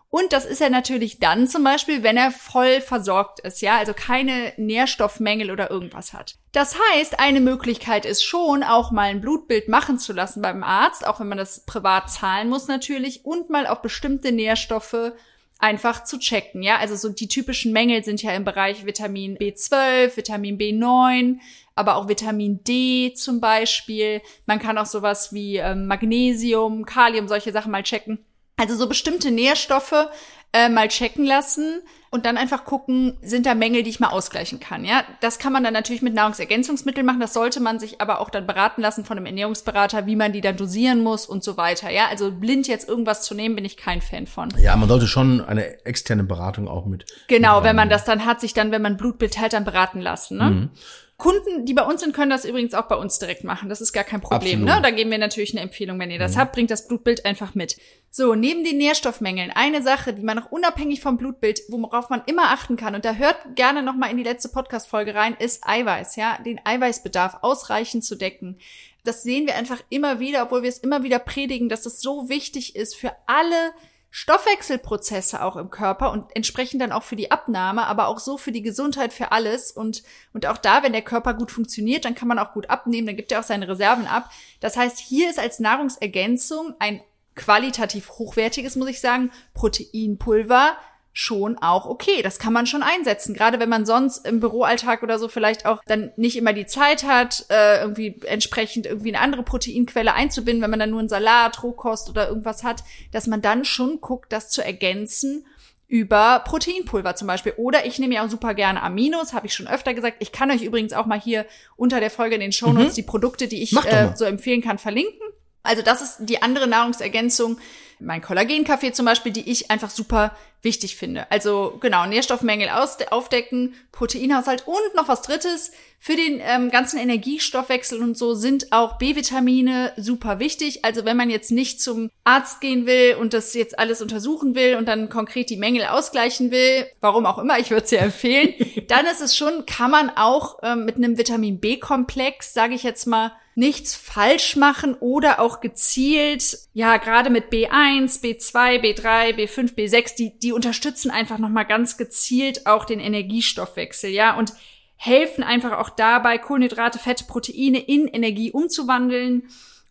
Und 0.10 0.32
das 0.32 0.46
ist 0.46 0.62
er 0.62 0.70
natürlich 0.70 1.20
dann 1.20 1.48
zum 1.48 1.64
Beispiel, 1.64 2.02
wenn 2.02 2.16
er 2.16 2.32
voll 2.32 2.80
versorgt 2.80 3.42
ist, 3.42 3.62
ja, 3.62 3.78
also 3.78 3.94
keine 3.94 4.54
Nährstoffmängel 4.56 5.52
oder 5.52 5.70
irgendwas 5.70 6.14
hat. 6.14 6.36
Das 6.54 6.78
heißt, 6.94 7.20
eine 7.20 7.42
Möglichkeit 7.42 8.06
ist 8.06 8.24
schon, 8.24 8.64
auch 8.64 8.92
mal 8.92 9.10
ein 9.10 9.20
Blutbild 9.20 9.68
machen 9.68 10.00
zu 10.00 10.14
lassen 10.14 10.42
beim 10.42 10.64
Arzt, 10.64 11.06
auch 11.06 11.20
wenn 11.20 11.28
man 11.28 11.38
das 11.38 11.66
privat 11.66 12.10
zahlen 12.10 12.48
muss 12.48 12.68
natürlich, 12.68 13.26
und 13.26 13.50
mal 13.50 13.68
auf 13.68 13.82
bestimmte 13.82 14.32
Nährstoffe 14.32 15.12
einfach 15.60 16.04
zu 16.04 16.20
checken, 16.20 16.64
ja. 16.64 16.78
Also 16.78 16.96
so 16.96 17.10
die 17.10 17.28
typischen 17.28 17.74
Mängel 17.74 18.04
sind 18.04 18.22
ja 18.22 18.32
im 18.32 18.46
Bereich 18.46 18.86
Vitamin 18.86 19.38
B12, 19.38 20.16
Vitamin 20.16 20.58
B9, 20.58 21.40
aber 21.76 21.96
auch 21.96 22.08
Vitamin 22.08 22.64
D 22.64 23.14
zum 23.14 23.42
Beispiel. 23.42 24.22
Man 24.46 24.60
kann 24.60 24.78
auch 24.78 24.86
sowas 24.86 25.34
wie 25.34 25.58
ähm, 25.58 25.88
Magnesium, 25.88 26.86
Kalium, 26.86 27.28
solche 27.28 27.52
Sachen 27.52 27.72
mal 27.72 27.84
checken. 27.84 28.20
Also 28.58 28.76
so 28.76 28.88
bestimmte 28.88 29.32
Nährstoffe 29.32 30.10
äh, 30.52 30.70
mal 30.70 30.88
checken 30.88 31.26
lassen 31.26 31.82
und 32.10 32.26
dann 32.26 32.38
einfach 32.38 32.66
gucken, 32.66 33.18
sind 33.22 33.46
da 33.46 33.54
Mängel, 33.54 33.84
die 33.84 33.90
ich 33.90 34.00
mal 34.00 34.10
ausgleichen 34.10 34.60
kann. 34.60 34.86
Ja, 34.86 35.04
das 35.20 35.40
kann 35.40 35.54
man 35.54 35.64
dann 35.64 35.74
natürlich 35.74 36.02
mit 36.02 36.14
Nahrungsergänzungsmitteln 36.14 37.06
machen. 37.06 37.20
Das 37.20 37.34
sollte 37.34 37.60
man 37.60 37.80
sich 37.80 38.02
aber 38.02 38.20
auch 38.20 38.30
dann 38.30 38.48
beraten 38.48 38.82
lassen 38.82 39.06
von 39.06 39.18
einem 39.18 39.26
Ernährungsberater, 39.26 40.08
wie 40.08 40.16
man 40.16 40.32
die 40.34 40.42
dann 40.42 40.58
dosieren 40.58 41.04
muss 41.04 41.26
und 41.26 41.44
so 41.44 41.58
weiter. 41.58 41.92
Ja, 41.92 42.08
also 42.10 42.32
blind 42.32 42.68
jetzt 42.68 42.88
irgendwas 42.88 43.24
zu 43.24 43.36
nehmen, 43.36 43.56
bin 43.56 43.66
ich 43.66 43.78
kein 43.78 44.02
Fan 44.02 44.26
von. 44.26 44.50
Ja, 44.58 44.76
man 44.76 44.90
sollte 44.90 45.06
schon 45.06 45.42
eine 45.42 45.86
externe 45.86 46.24
Beratung 46.24 46.68
auch 46.68 46.86
mit. 46.86 47.06
Genau, 47.28 47.58
mit 47.58 47.66
wenn 47.66 47.76
man 47.76 47.90
das 47.90 48.06
dann 48.06 48.26
hat, 48.26 48.42
sich 48.42 48.54
dann, 48.54 48.72
wenn 48.72 48.82
man 48.82 48.98
Blutbild 48.98 49.38
hält, 49.38 49.54
dann 49.54 49.66
beraten 49.66 50.02
lassen. 50.02 50.38
Ne? 50.38 50.70
Kunden, 51.18 51.66
die 51.66 51.74
bei 51.74 51.82
uns 51.82 52.02
sind, 52.02 52.14
können 52.14 52.30
das 52.30 52.46
übrigens 52.46 52.76
auch 52.76 52.88
bei 52.88 52.96
uns 52.96 53.18
direkt 53.18 53.44
machen. 53.44 53.70
Das 53.70 53.82
ist 53.82 53.92
gar 53.92 54.04
kein 54.04 54.22
Problem. 54.22 54.62
Absolut. 54.62 54.66
Ne? 54.66 54.82
Da 54.84 54.92
geben 54.92 55.10
wir 55.10 55.18
natürlich 55.18 55.52
eine 55.52 55.62
Empfehlung, 55.62 56.00
wenn 56.00 56.12
ihr 56.12 56.20
das 56.20 56.38
habt, 56.38 56.54
bringt 56.54 56.70
das 56.70 56.88
Blutbild 56.88 57.26
einfach 57.26 57.56
mit. 57.56 57.76
So, 58.12 58.36
neben 58.36 58.64
den 58.64 58.78
Nährstoffmängeln, 58.78 59.50
eine 59.50 59.82
Sache, 59.82 60.14
die 60.14 60.22
man 60.22 60.38
auch 60.38 60.52
unabhängig 60.52 61.02
vom 61.02 61.18
Blutbild, 61.18 61.62
worauf 61.70 62.12
man 62.12 62.22
immer 62.28 62.52
achten 62.52 62.78
kann, 62.78 62.94
und 62.94 63.04
da 63.04 63.16
hört 63.16 63.56
gerne 63.56 63.82
noch 63.82 63.96
mal 63.96 64.12
in 64.12 64.18
die 64.18 64.24
letzte 64.24 64.50
Podcast-Folge 64.50 65.16
rein, 65.16 65.36
ist 65.40 65.64
Eiweiß, 65.68 66.18
ja, 66.18 66.38
den 66.46 66.62
Eiweißbedarf 66.64 67.38
ausreichend 67.42 68.06
zu 68.06 68.16
decken. 68.16 68.60
Das 69.04 69.24
sehen 69.24 69.48
wir 69.48 69.56
einfach 69.56 69.82
immer 69.90 70.20
wieder, 70.20 70.44
obwohl 70.44 70.62
wir 70.62 70.70
es 70.70 70.80
immer 70.80 71.02
wieder 71.02 71.18
predigen, 71.18 71.68
dass 71.68 71.88
es 71.88 72.00
so 72.00 72.30
wichtig 72.30 72.76
ist 72.76 72.96
für 72.96 73.12
alle 73.26 73.74
Stoffwechselprozesse 74.18 75.44
auch 75.44 75.58
im 75.58 75.70
Körper 75.70 76.12
und 76.12 76.36
entsprechend 76.36 76.82
dann 76.82 76.92
auch 76.92 77.04
für 77.04 77.16
die 77.16 77.30
Abnahme, 77.30 77.86
aber 77.86 78.08
auch 78.08 78.18
so 78.18 78.40
für 78.40 78.52
die 78.52 78.64
Gesundheit, 78.64 79.14
für 79.14 79.32
alles. 79.32 79.72
Und, 79.72 80.02
und 80.34 80.48
auch 80.48 80.58
da, 80.58 80.82
wenn 80.82 80.92
der 80.92 81.04
Körper 81.04 81.36
gut 81.36 81.52
funktioniert, 81.52 82.04
dann 82.04 82.16
kann 82.16 82.28
man 82.28 82.40
auch 82.40 82.52
gut 82.52 82.68
abnehmen, 82.68 83.06
dann 83.06 83.16
gibt 83.16 83.32
er 83.32 83.42
auch 83.42 83.44
seine 83.44 83.68
Reserven 83.68 84.08
ab. 84.08 84.32
Das 84.60 84.76
heißt, 84.76 84.98
hier 84.98 85.30
ist 85.30 85.38
als 85.38 85.60
Nahrungsergänzung 85.60 86.74
ein 86.80 87.04
qualitativ 87.36 88.10
hochwertiges, 88.10 88.76
muss 88.76 88.90
ich 88.90 89.02
sagen, 89.02 89.30
Proteinpulver 89.54 90.76
schon 91.20 91.58
auch 91.58 91.88
okay. 91.88 92.22
Das 92.22 92.38
kann 92.38 92.54
man 92.54 92.68
schon 92.68 92.84
einsetzen. 92.84 93.34
Gerade 93.34 93.60
wenn 93.60 93.70
man 93.70 93.88
sonst 93.88 94.24
im 94.28 94.40
Büroalltag 94.40 95.02
oder 95.02 95.18
so 95.18 95.28
vielleicht 95.28 95.66
auch 95.66 95.82
dann 95.88 96.12
nicht 96.16 96.38
immer 96.38 96.54
die 96.54 96.68
Zeit 96.68 97.06
hat, 97.06 97.48
äh, 97.50 97.82
irgendwie 97.82 98.22
entsprechend 98.28 98.86
irgendwie 98.86 99.16
eine 99.16 99.24
andere 99.24 99.42
Proteinquelle 99.42 100.14
einzubinden, 100.14 100.62
wenn 100.62 100.70
man 100.70 100.80
dann 100.80 100.92
nur 100.92 101.00
einen 101.00 101.10
Salat, 101.10 101.64
Rohkost 101.64 102.08
oder 102.12 102.28
irgendwas 102.28 102.64
hat, 102.64 102.84
dass 103.12 103.26
man 103.26 103.42
dann 103.42 103.66
schon 103.66 104.00
guckt, 104.00 104.32
das 104.32 104.52
zu 104.52 104.64
ergänzen 104.64 105.44
über 105.88 106.44
Proteinpulver 106.46 107.16
zum 107.16 107.28
Beispiel. 107.28 107.54
Oder 107.58 107.88
ich 107.88 107.98
nehme 107.98 108.14
ja 108.14 108.24
auch 108.24 108.30
super 108.30 108.54
gerne 108.54 108.84
Aminos, 108.84 109.34
habe 109.34 109.48
ich 109.48 109.56
schon 109.56 109.68
öfter 109.68 109.96
gesagt. 109.96 110.18
Ich 110.20 110.32
kann 110.32 110.52
euch 110.52 110.62
übrigens 110.62 110.94
auch 110.94 111.08
mal 111.08 111.20
hier 111.20 111.48
unter 111.78 112.00
der 112.00 112.12
Folge 112.12 112.36
in 112.36 112.42
den 112.42 112.52
Shownotes 112.52 112.92
mhm. 112.92 112.96
die 112.96 113.04
Produkte, 113.04 113.48
die 113.48 113.64
ich 113.64 113.76
äh, 113.88 114.12
so 114.14 114.26
empfehlen 114.26 114.62
kann, 114.62 114.78
verlinken. 114.78 115.18
Also 115.64 115.82
das 115.82 116.02
ist 116.04 116.18
die 116.30 116.44
andere 116.44 116.68
Nahrungsergänzung, 116.68 117.58
mein 118.00 118.22
Kollagenkaffee 118.22 118.92
zum 118.92 119.06
Beispiel, 119.06 119.32
die 119.32 119.50
ich 119.50 119.72
einfach 119.72 119.90
super 119.90 120.36
wichtig 120.62 120.96
finde. 120.96 121.30
Also 121.32 121.78
genau, 121.80 122.06
Nährstoffmängel 122.06 122.70
aufdecken, 123.10 123.76
Proteinhaushalt 123.92 124.68
und 124.68 124.96
noch 124.96 125.08
was 125.08 125.22
Drittes. 125.22 125.72
Für 126.00 126.16
den 126.16 126.42
ähm, 126.42 126.70
ganzen 126.70 127.00
Energiestoffwechsel 127.00 128.02
und 128.02 128.18
so 128.18 128.34
sind 128.34 128.72
auch 128.72 128.98
B-Vitamine 128.98 129.94
super 129.98 130.40
wichtig. 130.40 130.84
Also 130.86 131.06
wenn 131.06 131.18
man 131.18 131.30
jetzt 131.30 131.52
nicht 131.52 131.82
zum 131.82 132.10
Arzt 132.24 132.62
gehen 132.62 132.86
will 132.86 133.16
und 133.20 133.34
das 133.34 133.54
jetzt 133.54 133.80
alles 133.80 134.02
untersuchen 134.02 134.56
will 134.56 134.76
und 134.76 134.88
dann 134.88 135.10
konkret 135.10 135.50
die 135.50 135.58
Mängel 135.58 135.86
ausgleichen 135.86 136.52
will, 136.52 136.86
warum 137.02 137.26
auch 137.26 137.38
immer, 137.38 137.60
ich 137.60 137.72
würde 137.72 137.86
es 137.86 137.92
ja 137.92 138.00
empfehlen, 138.00 138.54
dann 138.88 139.06
ist 139.06 139.22
es 139.22 139.36
schon, 139.36 139.66
kann 139.66 139.92
man 139.92 140.10
auch 140.16 140.60
ähm, 140.64 140.86
mit 140.86 140.98
einem 140.98 141.18
Vitamin 141.18 141.60
B-Komplex, 141.60 142.54
sage 142.54 142.76
ich 142.76 142.84
jetzt 142.84 143.06
mal, 143.08 143.32
nichts 143.58 143.96
falsch 143.96 144.56
machen 144.56 144.94
oder 145.00 145.40
auch 145.40 145.62
gezielt, 145.62 146.60
ja, 146.74 146.98
gerade 146.98 147.32
mit 147.32 147.52
B1, 147.52 147.87
B2, 147.96 148.82
B3, 148.82 149.36
B5, 149.36 149.76
B6, 149.76 150.16
die, 150.16 150.40
die 150.40 150.52
unterstützen 150.52 151.12
einfach 151.12 151.38
nochmal 151.38 151.66
ganz 151.66 151.98
gezielt 151.98 152.66
auch 152.66 152.86
den 152.86 153.00
Energiestoffwechsel, 153.00 154.10
ja, 154.10 154.38
und 154.38 154.54
helfen 154.96 155.44
einfach 155.44 155.78
auch 155.78 155.90
dabei, 155.90 156.38
Kohlenhydrate, 156.38 157.00
Fette, 157.00 157.26
Proteine 157.26 157.80
in 157.80 158.08
Energie 158.08 158.52
umzuwandeln. 158.52 159.44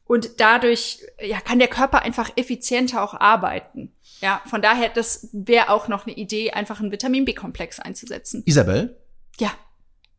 Und 0.05 0.41
dadurch, 0.41 1.01
ja, 1.21 1.41
kann 1.41 1.59
der 1.59 1.69
Körper 1.69 2.03
einfach 2.03 2.31
effizienter 2.37 3.03
auch 3.03 3.15
arbeiten. 3.15 3.93
Ja, 4.21 4.41
von 4.47 4.63
daher, 4.63 4.89
das 4.89 5.29
wäre 5.33 5.71
auch 5.71 5.89
noch 5.89 6.07
eine 6.07 6.17
Idee, 6.17 6.53
einfach 6.53 6.81
einen 6.81 6.93
Vitamin 6.93 7.25
B-Komplex 7.25 7.81
einzusetzen. 7.81 8.43
Isabel? 8.47 8.97
Ja. 9.39 9.51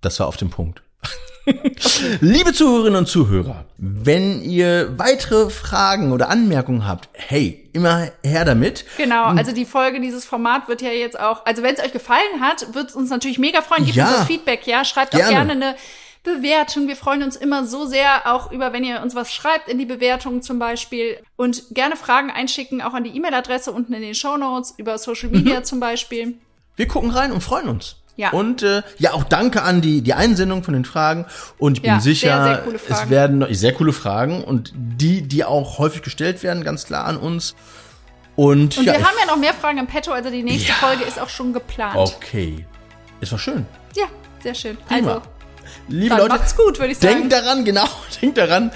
Das 0.02 0.20
war 0.20 0.28
auf 0.28 0.38
dem 0.38 0.50
Punkt. 0.50 0.84
Liebe 2.22 2.54
Zuhörerinnen 2.54 3.00
und 3.00 3.08
Zuhörer, 3.08 3.66
wenn 3.78 4.42
ihr 4.42 4.98
weitere 4.98 5.50
Fragen 5.50 6.12
oder 6.12 6.30
Anmerkungen 6.30 6.86
habt, 6.86 7.10
hey, 7.14 7.70
immer 7.74 8.10
her 8.24 8.44
damit. 8.44 8.86
Genau, 8.98 9.26
also 9.26 9.54
die 9.54 9.66
Folge, 9.66 10.02
dieses 10.02 10.26
Format 10.26 10.68
wird 10.68 10.82
ja 10.82 10.90
jetzt 10.90 11.20
auch, 11.20 11.46
also 11.46 11.64
wenn 11.64 11.76
es 11.76 11.84
euch 11.84 11.94
gefallen 11.94 12.42
hat, 12.42 12.74
wird 12.74 12.90
es 12.90 12.96
uns 12.96 13.10
natürlich 13.10 13.40
mega 13.40 13.62
freuen. 13.62 13.86
Gebt 13.86 13.96
ja, 13.96 14.08
uns 14.08 14.18
das 14.18 14.28
Feedback, 14.28 14.68
ja, 14.68 14.84
schreibt 14.84 15.12
gerne. 15.12 15.26
auch 15.26 15.30
gerne 15.30 15.52
eine 15.54 15.76
Bewertung. 16.24 16.88
Wir 16.88 16.98
freuen 16.98 17.24
uns 17.24 17.36
immer 17.36 17.66
so 17.66 17.86
sehr 17.86 18.32
auch 18.32 18.52
über, 18.52 18.74
wenn 18.74 18.84
ihr 18.84 19.02
uns 19.02 19.16
was 19.16 19.34
schreibt 19.34 19.70
in 19.70 19.78
die 19.78 19.86
Bewertungen 19.86 20.42
zum 20.42 20.60
Beispiel. 20.60 21.18
Und 21.38 21.64
gerne 21.72 21.96
Fragen 21.96 22.30
einschicken, 22.30 22.82
auch 22.82 22.94
an 22.94 23.06
die 23.06 23.16
E-Mail-Adresse 23.16 23.72
unten 23.72 23.94
in 23.94 24.02
den 24.02 24.16
Show 24.16 24.38
Notes, 24.38 24.74
über 24.78 24.98
Social 24.98 25.30
Media 25.30 25.60
mhm. 25.60 25.64
zum 25.64 25.80
Beispiel. 25.80 26.36
Wir 26.76 26.88
gucken 26.88 27.10
rein 27.10 27.32
und 27.32 27.42
freuen 27.42 27.70
uns. 27.70 27.96
Ja. 28.18 28.32
Und 28.32 28.64
äh, 28.64 28.82
ja, 28.98 29.14
auch 29.14 29.24
danke 29.24 29.62
an 29.62 29.82
die, 29.82 30.02
die 30.02 30.14
Einsendung 30.14 30.64
von 30.64 30.74
den 30.74 30.86
Fragen. 30.86 31.26
Und 31.60 31.78
ich 31.78 31.82
bin 31.84 31.92
ja, 31.92 32.00
sicher, 32.00 32.44
sehr, 32.44 32.80
sehr 32.88 33.04
es 33.04 33.10
werden 33.10 33.46
sehr 33.54 33.74
coole 33.74 33.94
Fragen 33.94 34.44
und 34.44 34.74
die, 34.76 35.22
die 35.22 35.46
auch 35.46 35.78
häufig 35.78 36.02
gestellt 36.02 36.44
werden, 36.44 36.64
ganz 36.64 36.86
klar 36.86 37.06
an 37.06 37.18
uns. 37.18 37.56
Und, 38.36 38.78
und 38.78 38.86
ja, 38.86 38.94
wir 38.94 39.06
haben 39.06 39.16
ja 39.20 39.26
noch 39.28 39.38
mehr 39.38 39.54
Fragen 39.54 39.78
im 39.78 39.88
Petto, 39.88 40.12
also 40.12 40.30
die 40.30 40.44
nächste. 40.44 40.74
Folge 40.74 41.04
ist 41.04 41.20
auch 41.20 41.30
schon 41.30 41.54
geplant. 41.54 41.96
Okay. 41.96 42.66
Es 43.22 43.32
war 43.32 43.40
schön. 43.40 43.66
Ja, 43.96 44.06
sehr 44.44 44.54
schön. 44.54 44.78
Prima. 44.88 45.16
Also, 45.16 45.22
liebe 45.88 46.16
Leute, 46.16 46.30
macht's 46.30 46.56
gut, 46.56 46.80
würde 46.80 46.92
ich 46.92 46.98
sagen. 46.98 47.30
Denkt 47.30 47.34
daran, 47.34 47.66
genau, 47.66 47.88
denkt 48.22 48.38
daran. 48.38 48.72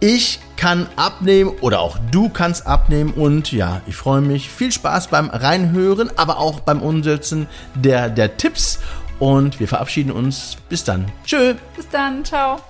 Ich 0.00 0.40
kann 0.56 0.86
abnehmen 0.96 1.52
oder 1.60 1.80
auch 1.80 1.98
du 2.10 2.28
kannst 2.28 2.66
abnehmen 2.66 3.12
und 3.12 3.52
ja, 3.52 3.80
ich 3.86 3.96
freue 3.96 4.20
mich. 4.20 4.48
Viel 4.48 4.72
Spaß 4.72 5.08
beim 5.08 5.30
Reinhören, 5.30 6.10
aber 6.16 6.38
auch 6.38 6.60
beim 6.60 6.82
Umsetzen 6.82 7.46
der, 7.74 8.08
der 8.08 8.36
Tipps 8.36 8.78
und 9.18 9.60
wir 9.60 9.68
verabschieden 9.68 10.10
uns. 10.10 10.56
Bis 10.68 10.84
dann. 10.84 11.10
Tschö. 11.24 11.54
Bis 11.76 11.88
dann. 11.88 12.24
Ciao. 12.24 12.60